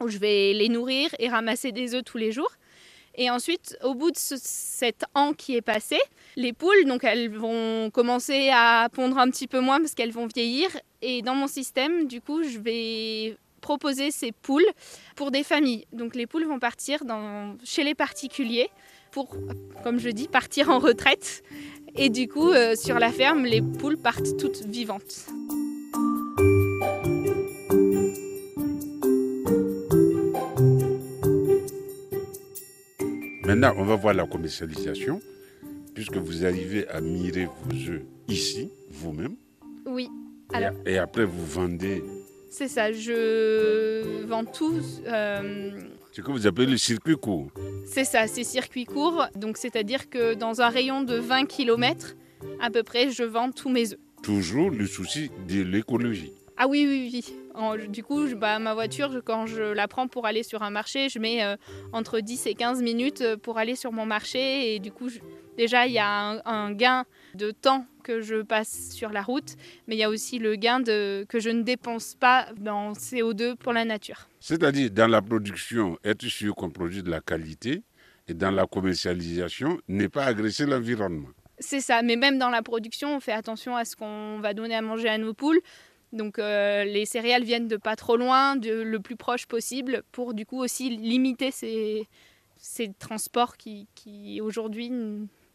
où 0.00 0.08
je 0.08 0.18
vais 0.18 0.52
les 0.52 0.68
nourrir 0.68 1.10
et 1.18 1.28
ramasser 1.28 1.72
des 1.72 1.96
œufs 1.96 2.04
tous 2.04 2.18
les 2.18 2.30
jours. 2.30 2.50
Et 3.14 3.30
ensuite, 3.30 3.76
au 3.82 3.94
bout 3.94 4.10
de 4.10 4.16
cet 4.16 5.04
an 5.14 5.32
qui 5.32 5.56
est 5.56 5.62
passé, 5.62 5.98
les 6.36 6.52
poules, 6.52 6.84
donc 6.86 7.04
elles 7.04 7.30
vont 7.30 7.90
commencer 7.90 8.50
à 8.52 8.88
pondre 8.92 9.18
un 9.18 9.28
petit 9.30 9.46
peu 9.46 9.60
moins 9.60 9.78
parce 9.78 9.94
qu'elles 9.94 10.12
vont 10.12 10.26
vieillir. 10.26 10.68
Et 11.02 11.22
dans 11.22 11.34
mon 11.34 11.48
système, 11.48 12.06
du 12.06 12.20
coup, 12.20 12.42
je 12.42 12.58
vais 12.58 13.36
proposer 13.60 14.10
ces 14.10 14.32
poules 14.32 14.66
pour 15.16 15.30
des 15.30 15.42
familles. 15.42 15.86
Donc 15.92 16.14
les 16.14 16.26
poules 16.26 16.44
vont 16.44 16.58
partir 16.58 17.00
chez 17.64 17.84
les 17.84 17.94
particuliers 17.94 18.70
pour, 19.10 19.34
comme 19.82 19.98
je 19.98 20.10
dis, 20.10 20.28
partir 20.28 20.70
en 20.70 20.78
retraite. 20.78 21.42
Et 21.96 22.10
du 22.10 22.28
coup, 22.28 22.50
euh, 22.50 22.76
sur 22.76 22.98
la 22.98 23.10
ferme, 23.10 23.44
les 23.44 23.62
poules 23.62 23.98
partent 23.98 24.36
toutes 24.38 24.64
vivantes. 24.66 25.26
Maintenant, 33.48 33.72
on 33.78 33.84
va 33.84 33.96
voir 33.96 34.12
la 34.12 34.26
commercialisation, 34.26 35.22
puisque 35.94 36.18
vous 36.18 36.44
arrivez 36.44 36.86
à 36.88 37.00
mirer 37.00 37.46
vos 37.64 37.90
œufs 37.92 38.02
ici, 38.28 38.68
vous-même. 38.90 39.36
Oui, 39.86 40.10
Et- 40.52 40.56
Alors- 40.56 40.74
Et, 40.84 40.98
après, 40.98 41.24
vous 41.24 41.46
vendez 41.46 42.04
c'est 42.50 42.68
ça. 42.68 42.92
Je 42.92 44.26
vends 44.26 44.44
tout. 44.44 44.74
euh, 45.06 45.70
ce 46.12 46.20
que 46.20 46.30
vous 46.30 46.46
appelez 46.46 46.66
le 46.66 46.76
circuit 46.76 47.16
court. 47.16 47.48
c'est 47.86 48.04
ça, 48.04 48.26
c'est 48.26 48.44
circuit 48.44 48.84
court. 48.84 49.24
Donc, 49.34 49.56
c'est-à-dire 49.56 50.10
que 50.10 50.34
dans 50.34 50.60
un 50.60 50.68
rayon 50.68 51.02
de 51.02 51.16
20 51.16 51.46
km, 51.46 52.16
à 52.60 52.68
peu 52.70 52.82
près, 52.82 53.10
je 53.10 53.22
vends 53.22 53.50
tous 53.50 53.70
mes 53.70 53.92
œufs. 53.94 53.98
Toujours 54.22 54.68
le 54.70 54.86
souci 54.86 55.30
de 55.48 55.62
l'écologie. 55.62 56.34
Ah 56.60 56.66
oui, 56.66 56.84
oui, 56.88 57.10
oui. 57.12 57.34
En- 57.54 57.76
du 57.76 58.02
coup, 58.02 58.26
je- 58.26 58.34
bah, 58.34 58.58
ma 58.58 58.74
voiture, 58.74 59.12
je- 59.12 59.20
quand 59.20 59.46
je 59.46 59.62
la 59.62 59.86
prends 59.86 60.08
pour 60.08 60.26
aller 60.26 60.42
sur 60.42 60.62
un 60.64 60.70
marché, 60.70 61.08
je 61.08 61.18
mets 61.20 61.44
euh, 61.44 61.56
entre 61.92 62.18
10 62.20 62.46
et 62.46 62.54
15 62.54 62.82
minutes 62.82 63.20
euh, 63.20 63.36
pour 63.36 63.58
aller 63.58 63.76
sur 63.76 63.92
mon 63.92 64.06
marché. 64.06 64.74
Et 64.74 64.80
du 64.80 64.90
coup, 64.90 65.08
je- 65.08 65.20
déjà, 65.56 65.86
il 65.86 65.92
y 65.92 65.98
a 66.00 66.08
un, 66.10 66.40
un 66.44 66.72
gain 66.72 67.04
de 67.34 67.52
temps 67.52 67.86
que 68.02 68.20
je 68.20 68.42
passe 68.42 68.90
sur 68.90 69.10
la 69.10 69.22
route, 69.22 69.54
mais 69.86 69.94
il 69.94 69.98
y 69.98 70.02
a 70.04 70.08
aussi 70.10 70.38
le 70.40 70.56
gain 70.56 70.80
de, 70.80 71.24
que 71.28 71.38
je 71.38 71.50
ne 71.50 71.62
dépense 71.62 72.16
pas 72.18 72.48
dans 72.58 72.92
CO2 72.94 73.54
pour 73.54 73.72
la 73.72 73.84
nature. 73.84 74.28
C'est-à-dire, 74.40 74.90
dans 74.90 75.06
la 75.08 75.22
production, 75.22 75.96
être 76.02 76.26
sûr 76.26 76.56
qu'on 76.56 76.70
produit 76.70 77.02
de 77.04 77.10
la 77.10 77.20
qualité, 77.20 77.82
et 78.26 78.34
dans 78.34 78.50
la 78.50 78.66
commercialisation, 78.66 79.78
ne 79.88 80.06
pas 80.08 80.24
agresser 80.24 80.66
l'environnement. 80.66 81.28
C'est 81.60 81.80
ça, 81.80 82.02
mais 82.02 82.14
même 82.16 82.38
dans 82.38 82.50
la 82.50 82.62
production, 82.62 83.16
on 83.16 83.20
fait 83.20 83.32
attention 83.32 83.74
à 83.74 83.84
ce 83.84 83.96
qu'on 83.96 84.38
va 84.40 84.54
donner 84.54 84.76
à 84.76 84.82
manger 84.82 85.08
à 85.08 85.18
nos 85.18 85.34
poules. 85.34 85.58
Donc 86.12 86.38
euh, 86.38 86.84
les 86.84 87.04
céréales 87.04 87.44
viennent 87.44 87.68
de 87.68 87.76
pas 87.76 87.96
trop 87.96 88.16
loin, 88.16 88.56
de 88.56 88.72
le 88.72 89.00
plus 89.00 89.16
proche 89.16 89.46
possible, 89.46 90.02
pour 90.12 90.34
du 90.34 90.46
coup 90.46 90.58
aussi 90.62 90.90
limiter 90.90 91.50
ces, 91.50 92.06
ces 92.56 92.92
transports 92.98 93.56
qui, 93.56 93.86
qui 93.94 94.40
aujourd'hui 94.40 94.90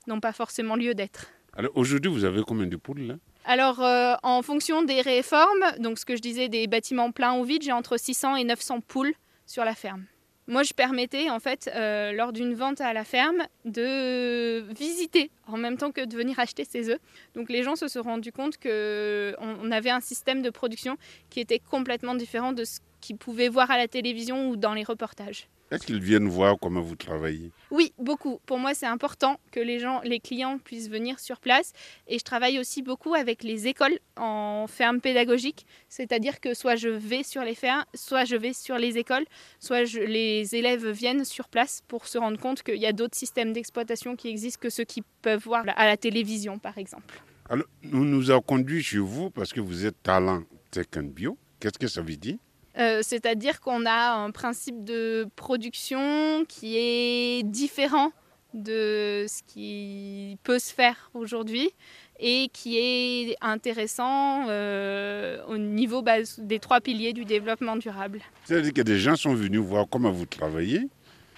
n'ont 0.07 0.19
pas 0.19 0.33
forcément 0.33 0.75
lieu 0.75 0.93
d'être. 0.93 1.27
Alors, 1.55 1.71
aujourd'hui, 1.75 2.11
vous 2.11 2.23
avez 2.25 2.41
combien 2.41 2.65
de 2.65 2.75
poules 2.75 3.01
là? 3.01 3.15
Alors 3.45 3.81
euh, 3.81 4.15
en 4.23 4.41
fonction 4.41 4.83
des 4.83 5.01
réformes, 5.01 5.65
donc 5.79 5.99
ce 5.99 6.05
que 6.05 6.15
je 6.15 6.21
disais 6.21 6.47
des 6.47 6.65
bâtiments 6.67 7.11
pleins 7.11 7.37
ou 7.37 7.43
vides, 7.43 7.63
j'ai 7.63 7.73
entre 7.73 7.97
600 7.97 8.37
et 8.37 8.43
900 8.45 8.79
poules 8.81 9.13
sur 9.45 9.65
la 9.65 9.75
ferme. 9.75 10.05
Moi, 10.47 10.63
je 10.63 10.73
permettais, 10.73 11.29
en 11.29 11.39
fait, 11.39 11.69
euh, 11.73 12.11
lors 12.11 12.33
d'une 12.33 12.53
vente 12.53 12.81
à 12.81 12.91
la 12.91 13.05
ferme, 13.05 13.43
de 13.63 14.59
visiter 14.73 15.31
en 15.47 15.57
même 15.57 15.77
temps 15.77 15.91
que 15.91 16.03
de 16.03 16.15
venir 16.15 16.37
acheter 16.37 16.65
ses 16.65 16.89
œufs. 16.89 16.99
Donc, 17.33 17.49
les 17.49 17.63
gens 17.63 17.77
se 17.77 17.87
sont 17.87 18.01
rendus 18.01 18.33
compte 18.33 18.57
qu'on 18.57 19.33
on 19.39 19.71
avait 19.71 19.89
un 19.89 20.01
système 20.01 20.41
de 20.41 20.49
production 20.49 20.97
qui 21.29 21.39
était 21.39 21.59
complètement 21.59 22.15
différent 22.15 22.51
de 22.51 22.65
ce 22.65 22.79
qu'ils 22.99 23.17
pouvaient 23.17 23.49
voir 23.49 23.71
à 23.71 23.77
la 23.77 23.87
télévision 23.87 24.49
ou 24.49 24.57
dans 24.57 24.73
les 24.73 24.83
reportages. 24.83 25.47
Est-ce 25.73 25.87
qu'ils 25.87 26.01
viennent 26.03 26.27
voir 26.27 26.55
comment 26.61 26.81
vous 26.81 26.95
travaillez 26.95 27.51
Oui, 27.71 27.93
beaucoup. 27.97 28.39
Pour 28.45 28.59
moi, 28.59 28.75
c'est 28.75 28.85
important 28.85 29.39
que 29.51 29.59
les 29.59 29.79
gens, 29.79 30.01
les 30.03 30.19
clients 30.19 30.59
puissent 30.59 30.87
venir 30.87 31.19
sur 31.19 31.39
place. 31.39 31.73
Et 32.07 32.19
je 32.19 32.23
travaille 32.23 32.59
aussi 32.59 32.83
beaucoup 32.83 33.15
avec 33.15 33.43
les 33.43 33.65
écoles 33.67 33.97
en 34.15 34.67
ferme 34.67 35.01
pédagogique. 35.01 35.65
C'est-à-dire 35.89 36.39
que 36.39 36.53
soit 36.53 36.75
je 36.75 36.89
vais 36.89 37.23
sur 37.23 37.41
les 37.43 37.55
fermes, 37.55 37.83
soit 37.95 38.23
je 38.23 38.35
vais 38.35 38.53
sur 38.53 38.77
les 38.77 38.99
écoles, 38.99 39.25
soit 39.59 39.83
je- 39.85 39.99
les 40.01 40.53
élèves 40.55 40.87
viennent 40.91 41.25
sur 41.25 41.47
place 41.49 41.81
pour 41.87 42.05
se 42.07 42.19
rendre 42.19 42.39
compte 42.39 42.61
qu'il 42.61 42.77
y 42.77 42.85
a 42.85 42.93
d'autres 42.93 43.17
systèmes 43.17 43.51
d'exploitation 43.51 44.15
qui 44.15 44.27
existent 44.27 44.59
que 44.61 44.69
ceux 44.69 44.83
qu'ils 44.83 45.03
peuvent 45.23 45.41
voir 45.43 45.63
à 45.75 45.87
la 45.87 45.97
télévision, 45.97 46.59
par 46.59 46.77
exemple. 46.77 47.19
Alors, 47.49 47.65
nous 47.81 48.05
nous 48.05 48.29
avons 48.29 48.41
conduit 48.43 48.83
chez 48.83 48.99
vous 48.99 49.31
parce 49.31 49.51
que 49.51 49.59
vous 49.59 49.85
êtes 49.87 50.01
talent 50.03 50.43
tech 50.69 50.85
and 50.97 51.09
bio. 51.15 51.35
Qu'est-ce 51.59 51.79
que 51.79 51.87
ça 51.87 52.01
veut 52.03 52.15
dire? 52.15 52.37
Euh, 52.77 53.01
C'est-à-dire 53.03 53.59
qu'on 53.61 53.85
a 53.85 54.13
un 54.13 54.31
principe 54.31 54.83
de 54.83 55.27
production 55.35 56.45
qui 56.47 56.77
est 56.77 57.43
différent 57.43 58.11
de 58.53 59.25
ce 59.27 59.41
qui 59.47 60.37
peut 60.43 60.59
se 60.59 60.73
faire 60.73 61.09
aujourd'hui 61.13 61.71
et 62.19 62.49
qui 62.53 62.77
est 62.77 63.35
intéressant 63.41 64.45
euh, 64.47 65.43
au 65.47 65.57
niveau 65.57 66.03
des 66.37 66.59
trois 66.59 66.79
piliers 66.79 67.13
du 67.13 67.25
développement 67.25 67.75
durable. 67.75 68.21
C'est-à-dire 68.45 68.73
que 68.73 68.81
des 68.81 68.99
gens 68.99 69.15
sont 69.15 69.33
venus 69.33 69.59
voir 69.59 69.87
comment 69.89 70.11
vous 70.11 70.27
travaillez 70.27 70.87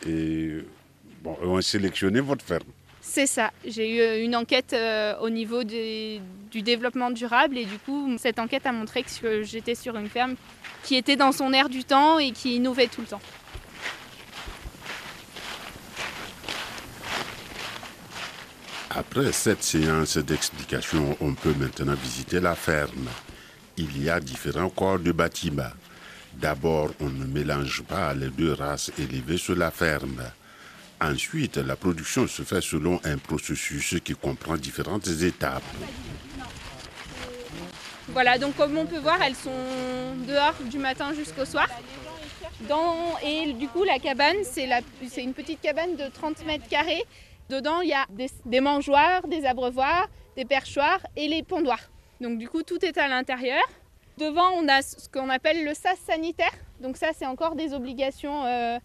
et 0.05 0.57
ont 1.25 1.61
sélectionné 1.61 2.19
votre 2.19 2.43
ferme. 2.43 2.67
C'est 3.07 3.27
ça. 3.27 3.51
J'ai 3.63 4.19
eu 4.19 4.25
une 4.25 4.35
enquête 4.35 4.73
euh, 4.73 5.13
au 5.21 5.29
niveau 5.29 5.63
du 5.63 6.61
développement 6.61 7.11
durable 7.11 7.57
et 7.57 7.63
du 7.63 7.77
coup, 7.77 8.13
cette 8.17 8.39
enquête 8.39 8.65
a 8.65 8.71
montré 8.71 9.03
que 9.03 9.43
j'étais 9.43 9.75
sur 9.75 9.95
une 9.95 10.09
ferme 10.09 10.35
qui 10.83 10.95
était 10.95 11.15
dans 11.15 11.31
son 11.31 11.53
air 11.53 11.69
du 11.69 11.83
temps 11.85 12.19
et 12.19 12.31
qui 12.31 12.55
innovait 12.55 12.87
tout 12.87 13.01
le 13.01 13.07
temps. 13.07 13.21
Après 18.89 19.31
cette 19.31 19.63
séance 19.63 20.17
d'explication, 20.17 21.15
on 21.21 21.35
peut 21.35 21.53
maintenant 21.57 21.93
visiter 21.93 22.39
la 22.39 22.55
ferme. 22.55 23.07
Il 23.77 24.03
y 24.03 24.09
a 24.09 24.19
différents 24.19 24.69
corps 24.69 24.99
de 24.99 25.11
bâtiments. 25.11 25.63
D'abord, 26.33 26.89
on 26.99 27.09
ne 27.09 27.25
mélange 27.25 27.83
pas 27.83 28.13
les 28.13 28.29
deux 28.29 28.53
races 28.53 28.91
élevées 28.97 29.37
sur 29.37 29.55
la 29.55 29.71
ferme. 29.71 30.21
Ensuite, 31.01 31.57
la 31.57 31.75
production 31.75 32.27
se 32.27 32.43
fait 32.43 32.61
selon 32.61 32.99
un 33.03 33.17
processus 33.17 33.95
qui 34.03 34.13
comprend 34.13 34.55
différentes 34.55 35.07
étapes. 35.07 35.63
Voilà, 38.09 38.37
donc 38.37 38.55
comme 38.55 38.77
on 38.77 38.85
peut 38.85 38.99
voir, 38.99 39.21
elles 39.21 39.35
sont 39.35 39.51
dehors 40.27 40.55
du 40.69 40.77
matin 40.77 41.13
jusqu'au 41.13 41.45
soir. 41.45 41.67
Et 43.23 43.53
du 43.53 43.67
coup, 43.67 43.83
la 43.83 43.99
cabane, 43.99 44.37
c'est 44.43 45.23
une 45.23 45.33
petite 45.33 45.61
cabane 45.61 45.95
de 45.95 46.07
30 46.07 46.45
mètres 46.45 46.67
carrés. 46.67 47.03
Dedans, 47.49 47.81
il 47.81 47.89
y 47.89 47.93
a 47.93 48.05
des, 48.09 48.29
des 48.45 48.59
mangeoires, 48.59 49.27
des 49.27 49.45
abreuvoirs, 49.45 50.07
des 50.35 50.45
perchoirs 50.45 50.99
et 51.15 51.27
les 51.27 51.43
pondoirs. 51.43 51.91
Donc 52.21 52.39
du 52.39 52.47
coup, 52.47 52.63
tout 52.63 52.83
est 52.83 52.97
à 52.97 53.07
l'intérieur. 53.07 53.61
Devant, 54.17 54.49
on 54.55 54.67
a 54.67 54.81
ce 54.81 55.09
qu'on 55.09 55.29
appelle 55.29 55.63
le 55.65 55.73
sas 55.73 55.97
sanitaire. 55.99 56.53
Donc 56.79 56.97
ça, 56.97 57.09
c'est 57.13 57.25
encore 57.25 57.55
des 57.55 57.73
obligations 57.73 58.45
euh, 58.45 58.79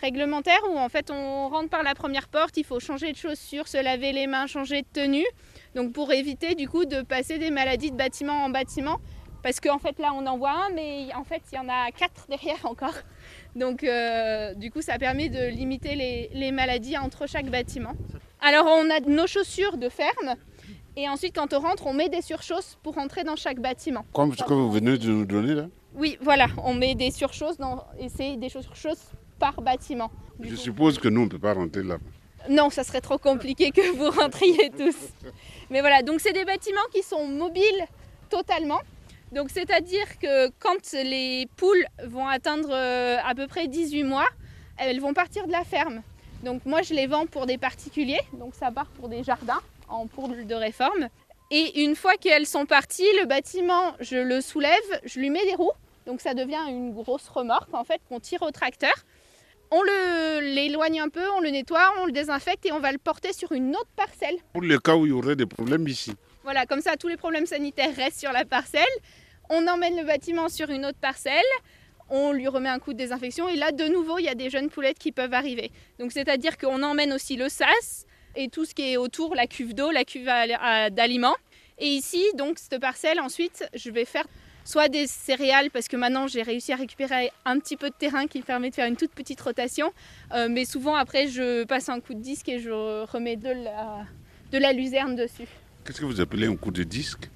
réglementaires 0.00 0.60
où 0.70 0.78
en 0.78 0.88
fait, 0.88 1.10
on 1.10 1.48
rentre 1.48 1.70
par 1.70 1.82
la 1.82 1.94
première 1.94 2.28
porte, 2.28 2.56
il 2.56 2.64
faut 2.64 2.80
changer 2.80 3.12
de 3.12 3.16
chaussures, 3.16 3.68
se 3.68 3.82
laver 3.82 4.12
les 4.12 4.26
mains, 4.26 4.46
changer 4.46 4.82
de 4.82 4.86
tenue. 4.92 5.26
Donc 5.74 5.92
pour 5.92 6.12
éviter 6.12 6.54
du 6.54 6.68
coup 6.68 6.84
de 6.84 7.02
passer 7.02 7.38
des 7.38 7.50
maladies 7.50 7.90
de 7.90 7.96
bâtiment 7.96 8.44
en 8.44 8.50
bâtiment. 8.50 8.98
Parce 9.42 9.60
qu'en 9.60 9.78
fait 9.78 9.98
là 9.98 10.12
on 10.14 10.26
en 10.26 10.38
voit 10.38 10.50
un 10.50 10.70
mais 10.74 11.14
en 11.14 11.22
fait 11.22 11.42
il 11.52 11.56
y 11.56 11.58
en 11.58 11.68
a 11.68 11.90
quatre 11.92 12.26
derrière 12.28 12.64
encore. 12.64 12.94
Donc 13.54 13.84
euh, 13.84 14.54
du 14.54 14.70
coup 14.70 14.82
ça 14.82 14.98
permet 14.98 15.28
de 15.28 15.46
limiter 15.48 15.94
les, 15.94 16.30
les 16.32 16.50
maladies 16.50 16.98
entre 16.98 17.28
chaque 17.28 17.48
bâtiment. 17.50 17.92
Alors 18.40 18.66
on 18.66 18.90
a 18.90 19.00
nos 19.00 19.26
chaussures 19.26 19.76
de 19.76 19.88
ferme 19.88 20.34
et 20.96 21.08
ensuite 21.08 21.34
quand 21.34 21.52
on 21.52 21.60
rentre 21.60 21.86
on 21.86 21.92
met 21.94 22.08
des 22.08 22.22
surchausses 22.22 22.76
pour 22.82 22.94
rentrer 22.94 23.22
dans 23.22 23.36
chaque 23.36 23.60
bâtiment. 23.60 24.04
Comme 24.12 24.34
ce 24.34 24.42
que 24.42 24.52
vous 24.52 24.70
venez 24.70 24.98
de 24.98 25.08
nous 25.08 25.26
donner 25.26 25.54
là 25.54 25.66
Oui 25.94 26.18
voilà 26.20 26.46
on 26.64 26.74
met 26.74 26.94
des 26.94 27.10
surchausses 27.10 27.58
dans, 27.58 27.84
et 28.00 28.08
c'est 28.08 28.36
des 28.36 28.48
surchausses 28.48 29.12
par 29.38 29.60
bâtiment. 29.60 30.10
Je 30.40 30.50
coup. 30.50 30.56
suppose 30.56 30.98
que 30.98 31.08
nous, 31.08 31.22
on 31.22 31.24
ne 31.24 31.30
peut 31.30 31.38
pas 31.38 31.54
rentrer 31.54 31.82
là. 31.82 31.98
Non, 32.48 32.70
ça 32.70 32.84
serait 32.84 33.00
trop 33.00 33.18
compliqué 33.18 33.70
que 33.70 33.90
vous 33.96 34.10
rentriez 34.10 34.70
tous. 34.70 34.96
Mais 35.70 35.80
voilà, 35.80 36.02
donc 36.02 36.20
c'est 36.20 36.32
des 36.32 36.44
bâtiments 36.44 36.86
qui 36.92 37.02
sont 37.02 37.26
mobiles 37.26 37.84
totalement. 38.30 38.80
Donc 39.32 39.50
c'est-à-dire 39.50 40.18
que 40.20 40.48
quand 40.60 40.92
les 40.92 41.48
poules 41.56 41.84
vont 42.04 42.28
atteindre 42.28 42.68
euh, 42.70 43.16
à 43.24 43.34
peu 43.34 43.46
près 43.48 43.66
18 43.66 44.04
mois, 44.04 44.28
elles 44.78 45.00
vont 45.00 45.14
partir 45.14 45.46
de 45.46 45.52
la 45.52 45.64
ferme. 45.64 46.02
Donc 46.44 46.64
moi 46.64 46.82
je 46.82 46.94
les 46.94 47.06
vends 47.06 47.26
pour 47.26 47.46
des 47.46 47.58
particuliers, 47.58 48.20
donc 48.34 48.54
ça 48.54 48.70
part 48.70 48.86
pour 48.86 49.08
des 49.08 49.24
jardins 49.24 49.60
en 49.88 50.06
poudre 50.06 50.44
de 50.44 50.54
réforme. 50.54 51.08
Et 51.50 51.82
une 51.82 51.96
fois 51.96 52.14
qu'elles 52.16 52.46
sont 52.46 52.66
parties, 52.66 53.08
le 53.20 53.26
bâtiment, 53.26 53.94
je 54.00 54.16
le 54.16 54.40
soulève, 54.40 54.72
je 55.04 55.18
lui 55.18 55.30
mets 55.30 55.44
des 55.44 55.54
roues. 55.54 55.72
Donc 56.06 56.20
ça 56.20 56.34
devient 56.34 56.62
une 56.68 56.92
grosse 56.92 57.28
remorque 57.28 57.72
en 57.72 57.84
fait 57.84 58.00
qu'on 58.08 58.20
tire 58.20 58.42
au 58.42 58.50
tracteur. 58.52 58.94
On 59.70 59.82
le- 59.82 60.40
l'éloigne 60.54 61.00
un 61.00 61.08
peu, 61.08 61.28
on 61.36 61.40
le 61.40 61.50
nettoie, 61.50 61.92
on 62.00 62.06
le 62.06 62.12
désinfecte 62.12 62.64
et 62.66 62.72
on 62.72 62.78
va 62.80 62.92
le 62.92 62.98
porter 62.98 63.32
sur 63.32 63.52
une 63.52 63.70
autre 63.74 63.90
parcelle. 63.96 64.36
Pour 64.52 64.62
le 64.62 64.78
cas 64.78 64.94
où 64.94 65.06
il 65.06 65.10
y 65.10 65.12
aurait 65.12 65.36
des 65.36 65.46
problèmes 65.46 65.86
ici. 65.88 66.12
Voilà, 66.44 66.66
comme 66.66 66.80
ça 66.80 66.96
tous 66.96 67.08
les 67.08 67.16
problèmes 67.16 67.46
sanitaires 67.46 67.94
restent 67.96 68.20
sur 68.20 68.32
la 68.32 68.44
parcelle. 68.44 68.84
On 69.50 69.66
emmène 69.66 69.96
le 69.96 70.04
bâtiment 70.04 70.48
sur 70.48 70.70
une 70.70 70.86
autre 70.86 70.98
parcelle, 71.00 71.42
on 72.10 72.32
lui 72.32 72.46
remet 72.46 72.68
un 72.68 72.78
coup 72.78 72.92
de 72.92 72.98
désinfection 72.98 73.48
et 73.48 73.56
là 73.56 73.72
de 73.72 73.84
nouveau 73.88 74.18
il 74.18 74.24
y 74.24 74.28
a 74.28 74.34
des 74.36 74.50
jeunes 74.50 74.70
poulettes 74.70 74.98
qui 74.98 75.10
peuvent 75.10 75.34
arriver. 75.34 75.72
Donc 75.98 76.12
c'est-à-dire 76.12 76.56
qu'on 76.58 76.82
emmène 76.84 77.12
aussi 77.12 77.36
le 77.36 77.48
sas 77.48 78.06
et 78.36 78.48
tout 78.48 78.64
ce 78.64 78.74
qui 78.74 78.92
est 78.92 78.96
autour, 78.96 79.34
la 79.34 79.46
cuve 79.48 79.74
d'eau, 79.74 79.90
la 79.90 80.04
cuve 80.04 80.26
d'aliments. 80.92 81.36
Et 81.78 81.88
ici, 81.88 82.24
donc 82.34 82.58
cette 82.58 82.80
parcelle, 82.80 83.20
ensuite, 83.20 83.68
je 83.74 83.90
vais 83.90 84.04
faire 84.04 84.24
soit 84.66 84.88
des 84.88 85.06
céréales, 85.06 85.70
parce 85.70 85.88
que 85.88 85.96
maintenant 85.96 86.26
j'ai 86.26 86.42
réussi 86.42 86.72
à 86.72 86.76
récupérer 86.76 87.30
un 87.44 87.58
petit 87.58 87.76
peu 87.76 87.88
de 87.88 87.94
terrain 87.94 88.26
qui 88.26 88.38
me 88.38 88.42
permet 88.42 88.68
de 88.68 88.74
faire 88.74 88.88
une 88.88 88.96
toute 88.96 89.12
petite 89.12 89.40
rotation. 89.40 89.92
Euh, 90.34 90.48
mais 90.50 90.64
souvent 90.66 90.96
après, 90.96 91.28
je 91.28 91.64
passe 91.64 91.88
un 91.88 92.00
coup 92.00 92.12
de 92.12 92.20
disque 92.20 92.48
et 92.48 92.58
je 92.58 93.04
remets 93.06 93.36
de 93.36 93.50
la, 93.50 94.04
de 94.52 94.58
la 94.58 94.72
luzerne 94.72 95.14
dessus. 95.14 95.48
Qu'est-ce 95.84 96.00
que 96.00 96.04
vous 96.04 96.20
appelez 96.20 96.48
un 96.48 96.56
coup 96.56 96.72
de 96.72 96.82
disque? 96.82 97.30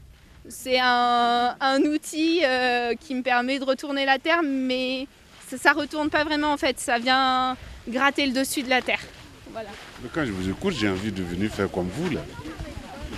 C'est 0.48 0.80
un, 0.80 1.56
un 1.60 1.80
outil 1.82 2.40
euh, 2.44 2.94
qui 2.96 3.14
me 3.14 3.22
permet 3.22 3.60
de 3.60 3.64
retourner 3.64 4.04
la 4.04 4.18
terre, 4.18 4.42
mais 4.42 5.06
ça, 5.46 5.72
ne 5.72 5.78
retourne 5.78 6.10
pas 6.10 6.24
vraiment 6.24 6.52
en 6.52 6.56
fait. 6.56 6.80
Ça 6.80 6.98
vient 6.98 7.56
gratter 7.88 8.26
le 8.26 8.32
dessus 8.32 8.64
de 8.64 8.68
la 8.68 8.82
terre. 8.82 9.00
Voilà. 9.52 9.68
Mais 10.02 10.08
quand 10.12 10.24
je 10.24 10.32
vous 10.32 10.50
écoute, 10.50 10.74
j'ai 10.74 10.88
envie 10.88 11.12
de 11.12 11.22
venir 11.22 11.52
faire 11.52 11.70
comme 11.70 11.88
vous 11.88 12.10
là. 12.10 12.22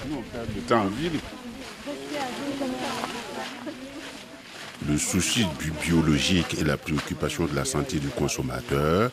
Nous, 0.08 0.16
on 0.16 0.22
perd 0.22 0.66
temps 0.66 0.82
en 0.82 0.88
ville? 0.88 1.18
Le 4.88 4.98
souci 4.98 5.46
du 5.60 5.70
biologique 5.70 6.54
et 6.58 6.64
la 6.64 6.76
préoccupation 6.76 7.46
de 7.46 7.54
la 7.54 7.64
santé 7.64 7.98
du 7.98 8.08
consommateur, 8.08 9.10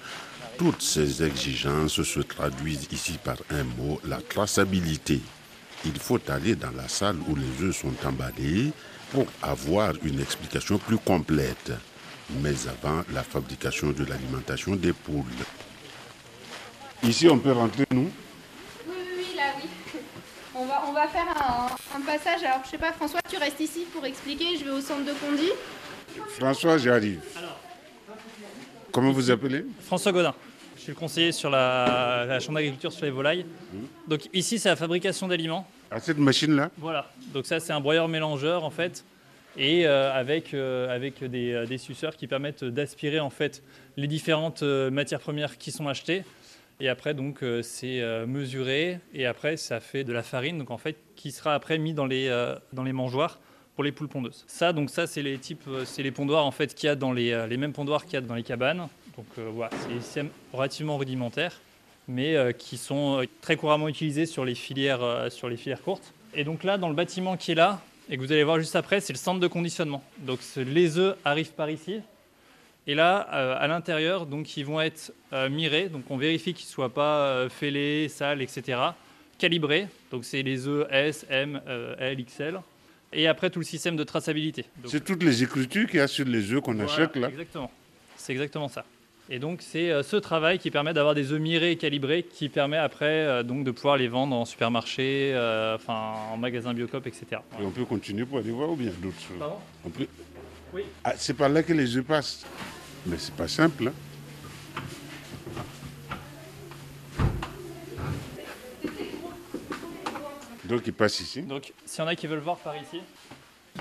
toutes 0.57 0.81
ces 0.81 1.23
exigences 1.23 2.01
se 2.01 2.19
traduisent 2.21 2.87
ici 2.91 3.19
par 3.23 3.37
un 3.51 3.63
mot, 3.63 3.99
la 4.05 4.17
traçabilité. 4.17 5.21
Il 5.85 5.97
faut 5.99 6.19
aller 6.27 6.55
dans 6.55 6.71
la 6.71 6.87
salle 6.87 7.17
où 7.27 7.35
les 7.35 7.67
œufs 7.67 7.75
sont 7.77 7.93
emballés 8.05 8.71
pour 9.11 9.25
avoir 9.41 9.93
une 10.03 10.19
explication 10.19 10.77
plus 10.79 10.97
complète. 10.97 11.71
Mais 12.41 12.55
avant 12.67 13.03
la 13.13 13.23
fabrication 13.23 13.91
de 13.91 14.05
l'alimentation 14.05 14.75
des 14.75 14.93
poules. 14.93 15.23
Ici, 17.03 17.27
on 17.29 17.37
peut 17.39 17.51
rentrer, 17.51 17.85
nous 17.91 18.11
Oui, 18.87 18.95
oui, 18.95 18.95
oui, 19.17 19.35
là, 19.37 19.43
oui. 19.57 19.69
On 20.55 20.65
va, 20.65 20.83
on 20.87 20.93
va 20.93 21.07
faire 21.07 21.25
un, 21.29 21.97
un 21.97 21.98
passage. 22.09 22.43
Alors, 22.43 22.61
je 22.65 22.69
sais 22.69 22.77
pas, 22.79 22.91
François, 22.91 23.19
tu 23.29 23.37
restes 23.37 23.59
ici 23.59 23.85
pour 23.93 24.03
expliquer. 24.03 24.57
Je 24.57 24.63
vais 24.65 24.71
au 24.71 24.81
centre 24.81 25.05
de 25.05 25.13
conduit. 25.13 25.51
François, 26.39 26.77
j'arrive. 26.79 27.21
Comment 28.91 29.11
vous 29.11 29.29
appelez? 29.29 29.63
François 29.85 30.11
Godin. 30.11 30.33
Je 30.75 30.81
suis 30.81 30.91
le 30.91 30.97
conseiller 30.97 31.31
sur 31.31 31.51
la, 31.51 32.25
la 32.27 32.39
chambre 32.39 32.55
d'agriculture 32.55 32.91
sur 32.91 33.05
les 33.05 33.11
volailles. 33.11 33.45
Donc 34.07 34.27
ici, 34.33 34.57
c'est 34.57 34.69
la 34.69 34.75
fabrication 34.75 35.27
d'aliments. 35.27 35.67
À 35.91 35.99
cette 35.99 36.17
machine-là? 36.17 36.71
Voilà. 36.77 37.11
Donc 37.31 37.45
ça, 37.45 37.59
c'est 37.59 37.73
un 37.73 37.79
broyeur 37.79 38.07
mélangeur 38.07 38.63
en 38.63 38.71
fait, 38.71 39.03
et 39.57 39.85
euh, 39.85 40.11
avec, 40.11 40.53
euh, 40.53 40.95
avec 40.95 41.23
des, 41.23 41.53
euh, 41.53 41.65
des 41.67 41.77
suceurs 41.77 42.15
qui 42.15 42.25
permettent 42.25 42.63
d'aspirer 42.63 43.19
en 43.19 43.29
fait 43.29 43.61
les 43.97 44.07
différentes 44.07 44.63
euh, 44.63 44.89
matières 44.89 45.19
premières 45.19 45.57
qui 45.57 45.71
sont 45.71 45.87
achetées. 45.87 46.23
Et 46.81 46.87
après, 46.87 47.13
donc, 47.13 47.43
euh, 47.43 47.61
c'est 47.61 47.99
euh, 48.01 48.25
mesuré 48.25 48.99
et 49.13 49.25
après, 49.25 49.57
ça 49.57 49.81
fait 49.81 50.05
de 50.05 50.13
la 50.13 50.23
farine, 50.23 50.57
donc 50.57 50.71
en 50.71 50.77
fait, 50.77 50.95
qui 51.15 51.31
sera 51.31 51.53
après 51.53 51.77
mis 51.77 51.93
dans 51.93 52.05
les, 52.05 52.29
euh, 52.29 52.55
dans 52.71 52.83
les 52.83 52.93
mangeoires 52.93 53.39
pour 53.75 53.83
les 53.83 53.91
poules 53.91 54.07
pondeuses. 54.07 54.45
Ça, 54.47 54.71
donc 54.71 54.89
ça, 54.89 55.05
c'est 55.05 55.21
les 55.21 55.37
types, 55.37 55.67
c'est 55.83 56.03
les 56.03 56.11
pondoirs 56.11 56.45
en 56.45 56.51
fait 56.51 56.73
qu'il 56.73 56.87
y 56.87 56.89
a 56.89 56.95
dans 56.95 57.11
les, 57.11 57.47
les 57.47 57.57
mêmes 57.57 57.73
pondoirs 57.73 58.05
qu'il 58.05 58.13
y 58.13 58.17
a 58.17 58.21
dans 58.21 58.35
les 58.35 58.43
cabanes. 58.43 58.87
Donc 59.15 59.25
voilà, 59.53 59.71
c'est 59.81 59.93
des 59.93 60.01
systèmes 60.01 60.29
relativement 60.51 60.97
rudimentaires, 60.97 61.61
mais 62.09 62.35
qui 62.57 62.75
sont 62.75 63.25
très 63.39 63.55
couramment 63.55 63.87
utilisés 63.87 64.25
sur 64.25 64.43
les 64.43 64.55
filières, 64.55 65.27
sur 65.29 65.47
les 65.47 65.55
filières 65.55 65.81
courtes. 65.81 66.13
Et 66.33 66.43
donc 66.43 66.65
là, 66.65 66.77
dans 66.77 66.89
le 66.89 66.95
bâtiment 66.95 67.37
qui 67.37 67.53
est 67.53 67.55
là, 67.55 67.81
et 68.09 68.17
que 68.17 68.21
vous 68.21 68.33
allez 68.33 68.43
voir 68.43 68.59
juste 68.59 68.75
après, 68.75 68.99
c'est 68.99 69.13
le 69.13 69.17
centre 69.17 69.39
de 69.39 69.47
conditionnement. 69.47 70.03
Donc 70.19 70.39
les 70.57 70.97
œufs 70.97 71.15
arrivent 71.23 71.53
par 71.53 71.69
ici. 71.69 72.01
Et 72.89 72.95
là, 72.95 73.27
euh, 73.33 73.55
à 73.55 73.67
l'intérieur, 73.67 74.25
donc 74.25 74.57
ils 74.57 74.65
vont 74.65 74.81
être 74.81 75.13
euh, 75.31 75.47
mirés. 75.47 75.89
Donc 75.89 76.09
on 76.09 76.17
vérifie 76.17 76.55
qu'ils 76.55 76.65
ne 76.65 76.71
soient 76.71 76.91
pas 76.91 77.19
euh, 77.19 77.47
fêlés, 77.47 78.09
sales, 78.09 78.41
etc. 78.41 78.79
Calibrés. 79.37 79.85
Donc 80.09 80.25
c'est 80.25 80.41
les 80.41 80.67
œufs 80.67 80.87
S, 80.89 81.23
M, 81.29 81.61
L, 81.99 82.25
XL. 82.25 82.59
Et 83.13 83.27
après 83.27 83.51
tout 83.51 83.59
le 83.59 83.65
système 83.65 83.95
de 83.95 84.03
traçabilité. 84.03 84.65
C'est 84.87 85.05
toutes 85.05 85.21
les 85.21 85.43
écritures 85.43 85.85
qu'il 85.85 85.99
y 85.99 86.01
a 86.01 86.07
sur 86.07 86.25
les 86.25 86.51
œufs 86.51 86.61
qu'on 86.61 86.73
voilà, 86.73 86.91
achète 86.91 87.15
là. 87.15 87.29
Exactement. 87.29 87.69
C'est 88.17 88.31
exactement 88.33 88.69
ça. 88.69 88.85
Et 89.29 89.37
donc 89.37 89.61
c'est 89.61 90.01
ce 90.01 90.15
travail 90.15 90.57
qui 90.57 90.71
permet 90.71 90.91
d'avoir 90.91 91.13
des 91.13 91.31
œufs 91.31 91.39
mirés 91.39 91.73
et 91.73 91.75
calibrés, 91.75 92.23
qui 92.23 92.49
permet 92.49 92.77
après 92.77 93.43
donc 93.43 93.65
de 93.65 93.69
pouvoir 93.69 93.97
les 93.97 94.07
vendre 94.07 94.35
en 94.35 94.45
supermarché, 94.45 95.31
euh, 95.35 95.75
enfin 95.75 96.13
en 96.33 96.37
magasin 96.37 96.73
Biocop, 96.73 97.05
etc. 97.05 97.41
Et 97.59 97.63
on 97.63 97.69
peut 97.69 97.85
continuer 97.85 98.25
pour 98.25 98.39
aller 98.39 98.49
voir 98.49 98.71
ou 98.71 98.75
bien 98.75 98.89
d'autres 98.99 99.21
choses? 99.21 99.37
Pardon? 99.37 99.57
On 99.85 99.89
peut... 99.91 100.07
Oui. 100.73 100.83
Ah, 101.03 101.13
c'est 101.17 101.35
par 101.35 101.49
là 101.49 101.61
que 101.61 101.73
les 101.73 101.95
œufs 101.95 102.05
passent. 102.05 102.45
Mais 103.05 103.17
c'est 103.17 103.33
pas 103.33 103.47
simple. 103.47 103.87
hein. 103.87 103.93
Donc 110.65 110.81
ils 110.85 110.93
passent 110.93 111.19
ici. 111.19 111.41
Donc, 111.41 111.73
s'il 111.85 111.99
y 112.03 112.05
en 112.05 112.07
a 112.07 112.15
qui 112.15 112.27
veulent 112.27 112.39
voir 112.39 112.57
par 112.57 112.75
ici. 112.75 113.01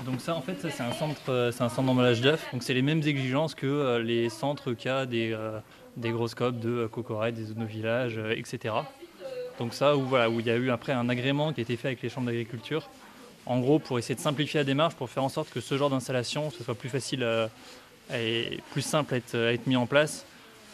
Donc 0.05 0.21
ça, 0.21 0.33
en 0.35 0.41
fait, 0.41 0.55
c'est 0.61 0.81
un 0.81 0.91
centre, 0.93 1.29
euh, 1.29 1.51
c'est 1.51 1.61
un 1.61 1.69
centre 1.69 1.83
d'emballage 1.87 2.21
d'œufs. 2.21 2.43
Donc 2.51 2.63
c'est 2.63 2.73
les 2.73 2.81
mêmes 2.81 3.03
exigences 3.03 3.53
que 3.53 3.67
euh, 3.67 3.99
les 4.01 4.29
centres 4.29 4.73
qu'il 4.73 4.89
y 4.89 4.93
a 4.93 5.05
des, 5.05 5.31
euh, 5.33 5.59
des 5.97 6.11
grosses 6.11 6.35
copes 6.35 6.59
de 6.59 6.87
Cocorette, 6.87 7.35
des 7.35 7.45
zones 7.45 7.59
de 7.59 7.65
village, 7.65 8.17
euh, 8.17 8.31
etc. 8.35 8.73
Donc 9.59 9.73
ça, 9.73 9.97
où, 9.97 10.01
voilà, 10.05 10.29
où 10.29 10.39
il 10.39 10.45
y 10.47 10.49
a 10.51 10.55
eu 10.55 10.69
après 10.71 10.93
un 10.93 11.09
agrément 11.09 11.51
qui 11.53 11.59
a 11.61 11.63
été 11.63 11.75
fait 11.75 11.89
avec 11.89 12.01
les 12.01 12.09
chambres 12.09 12.27
d'agriculture. 12.27 12.89
En 13.45 13.59
gros, 13.59 13.77
pour 13.79 13.99
essayer 13.99 14.15
de 14.15 14.19
simplifier 14.19 14.59
la 14.61 14.63
démarche, 14.63 14.95
pour 14.95 15.09
faire 15.09 15.23
en 15.23 15.29
sorte 15.29 15.49
que 15.49 15.59
ce 15.59 15.77
genre 15.77 15.89
d'installation, 15.89 16.49
ce 16.49 16.63
soit 16.63 16.75
plus 16.75 16.89
facile 16.89 17.23
euh, 17.23 17.47
et 18.13 18.59
plus 18.71 18.81
simple 18.81 19.13
à 19.13 19.17
être, 19.17 19.67
mis 19.67 19.75
en 19.75 19.85
place. 19.85 20.25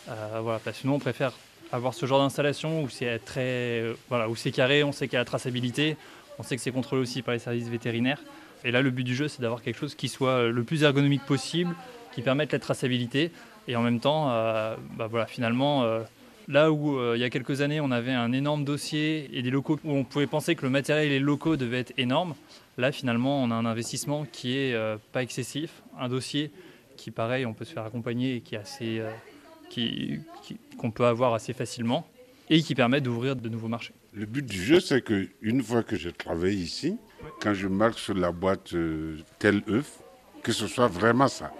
Euh, 0.09 0.39
voilà, 0.41 0.59
parce 0.59 0.79
que 0.79 0.87
nous, 0.87 0.93
on 0.93 0.99
préfère 0.99 1.33
avoir 1.71 1.93
ce 1.93 2.05
genre 2.05 2.19
d'installation 2.19 2.83
où 2.83 2.89
c'est 2.89 3.19
euh, 3.37 3.93
voilà, 4.09 4.27
carré, 4.53 4.83
on 4.83 4.91
sait 4.91 5.07
qu'il 5.07 5.13
y 5.13 5.17
a 5.17 5.21
la 5.21 5.25
traçabilité, 5.25 5.97
on 6.37 6.43
sait 6.43 6.55
que 6.55 6.61
c'est 6.61 6.71
contrôlé 6.71 7.01
aussi 7.01 7.21
par 7.21 7.33
les 7.33 7.39
services 7.39 7.67
vétérinaires. 7.67 8.21
Et 8.63 8.71
là, 8.71 8.81
le 8.81 8.91
but 8.91 9.03
du 9.03 9.15
jeu, 9.15 9.27
c'est 9.27 9.41
d'avoir 9.41 9.61
quelque 9.61 9.77
chose 9.77 9.95
qui 9.95 10.07
soit 10.07 10.29
euh, 10.29 10.51
le 10.51 10.63
plus 10.63 10.83
ergonomique 10.83 11.25
possible, 11.25 11.75
qui 12.13 12.21
permette 12.21 12.53
la 12.53 12.59
traçabilité. 12.59 13.31
Et 13.67 13.75
en 13.75 13.81
même 13.81 13.99
temps, 13.99 14.27
bah 14.27 15.07
voilà, 15.09 15.25
finalement, 15.25 15.83
là 16.47 16.71
où 16.71 17.15
il 17.15 17.19
y 17.19 17.23
a 17.23 17.31
quelques 17.31 17.61
années, 17.61 17.81
on 17.81 17.89
avait 17.89 18.13
un 18.13 18.31
énorme 18.31 18.63
dossier 18.63 19.27
et 19.33 19.41
des 19.41 19.49
locaux 19.49 19.79
où 19.83 19.91
on 19.91 20.03
pouvait 20.03 20.27
penser 20.27 20.53
que 20.53 20.61
le 20.61 20.69
matériel 20.69 21.07
et 21.07 21.09
les 21.09 21.19
locaux 21.19 21.55
devaient 21.55 21.79
être 21.79 21.93
énormes, 21.97 22.35
là, 22.77 22.91
finalement, 22.91 23.43
on 23.43 23.49
a 23.49 23.55
un 23.55 23.65
investissement 23.65 24.27
qui 24.31 24.55
est 24.55 24.77
pas 25.13 25.23
excessif, 25.23 25.81
un 25.99 26.09
dossier 26.09 26.51
qui, 26.95 27.11
pareil, 27.11 27.45
on 27.45 27.53
peut 27.53 27.65
se 27.65 27.73
faire 27.73 27.83
accompagner 27.85 28.35
et 28.37 28.41
qui 28.41 28.55
est 28.55 28.59
assez, 28.59 28.99
euh, 28.99 29.11
qui- 29.69 30.19
qu'on 30.77 30.91
peut 30.91 31.05
avoir 31.05 31.33
assez 31.33 31.53
facilement 31.53 32.07
et 32.49 32.61
qui 32.61 32.75
permet 32.75 33.01
d'ouvrir 33.01 33.35
de 33.35 33.49
nouveaux 33.49 33.67
marchés. 33.67 33.93
Le 34.13 34.25
but 34.25 34.45
du 34.45 34.61
jeu, 34.61 34.79
c'est 34.79 35.01
que 35.01 35.27
une 35.41 35.61
fois 35.63 35.83
que 35.83 35.95
je 35.97 36.09
travaille 36.09 36.55
ici, 36.55 36.97
quand 37.41 37.53
je 37.53 37.67
marque 37.67 37.97
sur 37.99 38.13
la 38.13 38.31
boîte 38.31 38.73
euh, 38.73 39.17
tel 39.39 39.61
œuf, 39.69 39.99
que 40.43 40.51
ce 40.51 40.67
soit 40.67 40.87
vraiment 40.87 41.27
ça. 41.27 41.51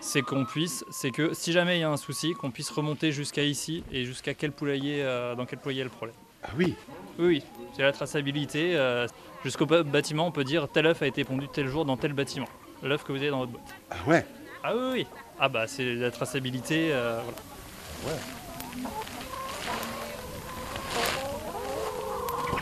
c'est 0.00 0.22
qu'on 0.22 0.44
puisse, 0.44 0.84
c'est 0.92 1.10
que 1.10 1.34
si 1.34 1.50
jamais 1.52 1.78
il 1.78 1.80
y 1.80 1.84
a 1.84 1.90
un 1.90 1.96
souci, 1.96 2.32
qu'on 2.34 2.52
puisse 2.52 2.70
remonter 2.70 3.10
jusqu'à 3.10 3.42
ici 3.42 3.82
et 3.92 4.04
jusqu'à 4.04 4.32
quel 4.32 4.52
poulailler, 4.52 5.02
euh, 5.02 5.34
dans 5.34 5.44
quel 5.44 5.58
poulailler 5.58 5.80
est 5.80 5.84
le 5.84 5.90
problème. 5.90 6.14
Ah 6.44 6.50
oui, 6.56 6.76
Oui, 7.18 7.26
oui, 7.26 7.42
c'est 7.74 7.82
la 7.82 7.90
traçabilité. 7.92 8.76
euh, 8.76 9.08
jusqu'au 9.44 9.66
bâtiment, 9.66 10.28
on 10.28 10.30
peut 10.32 10.44
dire 10.44 10.68
tel 10.68 10.86
œuf 10.86 11.02
a 11.02 11.06
été 11.08 11.24
pondu 11.24 11.46
tel 11.52 11.66
jour 11.66 11.84
dans 11.84 11.96
tel 11.96 12.12
bâtiment. 12.12 12.48
L'œuf 12.84 13.02
que 13.02 13.10
vous 13.10 13.18
avez 13.18 13.30
dans 13.30 13.40
votre 13.40 13.50
boîte. 13.50 13.74
ah 13.90 13.96
ouais. 14.06 14.24
Ah 14.62 14.72
oui, 14.74 14.90
oui. 14.92 15.06
Ah 15.40 15.48
bah 15.48 15.66
c'est 15.66 15.94
la 15.94 16.10
traçabilité. 16.10 16.90
euh. 16.92 17.20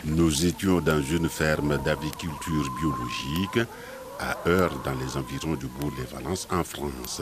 Nous 0.05 0.45
étions 0.45 0.79
dans 0.79 1.01
une 1.01 1.27
ferme 1.29 1.77
d'aviculture 1.83 2.69
biologique 2.79 3.59
à 4.19 4.37
Heure 4.47 4.71
dans 4.83 4.93
les 4.95 5.17
environs 5.17 5.55
du 5.55 5.67
bourg 5.67 5.91
de 5.97 6.03
Valence 6.15 6.47
en 6.51 6.63
France. 6.63 7.21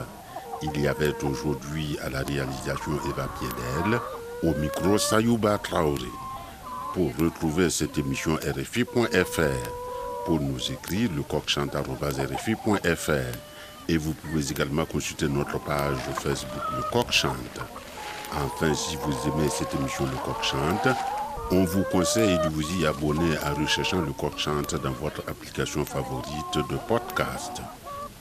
Il 0.62 0.80
y 0.80 0.88
avait 0.88 1.14
aujourd'hui 1.24 1.98
à 2.04 2.10
la 2.10 2.20
réalisation 2.20 2.92
Eva 3.10 3.28
Piedel, 3.40 4.00
au 4.44 4.54
micro 4.60 4.98
Sayouba 4.98 5.58
Traoré. 5.58 6.08
Pour 6.94 7.12
retrouver 7.18 7.70
cette 7.70 7.98
émission 7.98 8.36
RFI.fr, 8.36 9.70
pour 10.26 10.40
nous 10.40 10.72
écrire 10.72 11.10
le 11.14 11.24
coqchante.rfi.fr 11.24 13.38
et 13.88 13.98
vous 13.98 14.14
pouvez 14.14 14.52
également 14.52 14.86
consulter 14.86 15.28
notre 15.28 15.60
page 15.60 15.98
Facebook 16.16 16.64
Le 16.76 16.84
Coq 16.92 17.12
Chante. 17.12 17.60
Enfin, 18.34 18.74
si 18.74 18.98
vous 18.98 19.14
aimez 19.28 19.50
cette 19.50 19.74
émission 19.76 20.06
Le 20.06 20.18
Coq 20.18 20.44
Chante, 20.44 20.96
on 21.52 21.64
vous 21.64 21.84
conseille 21.92 22.38
de 22.40 22.50
vous 22.50 22.80
y 22.80 22.86
abonner 22.86 23.36
en 23.46 23.54
recherchant 23.54 24.02
Le 24.02 24.12
Coq 24.14 24.38
Chante 24.38 24.76
dans 24.82 24.92
votre 24.92 25.22
application 25.28 25.86
favorite 25.86 26.58
de 26.70 26.78
podcast. 26.88 27.62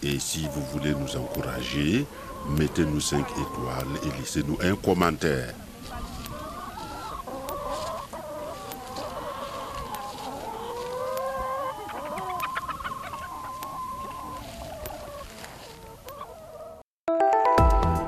Et 0.02 0.18
si 0.18 0.46
vous 0.54 0.62
voulez 0.72 0.94
nous 0.94 1.16
encourager, 1.16 2.04
mettez-nous 2.50 3.00
5 3.00 3.20
étoiles 3.20 3.98
et 4.04 4.20
laissez-nous 4.20 4.58
un 4.62 4.76
commentaire. 4.76 5.54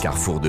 Carrefour 0.07 0.39
de 0.39 0.45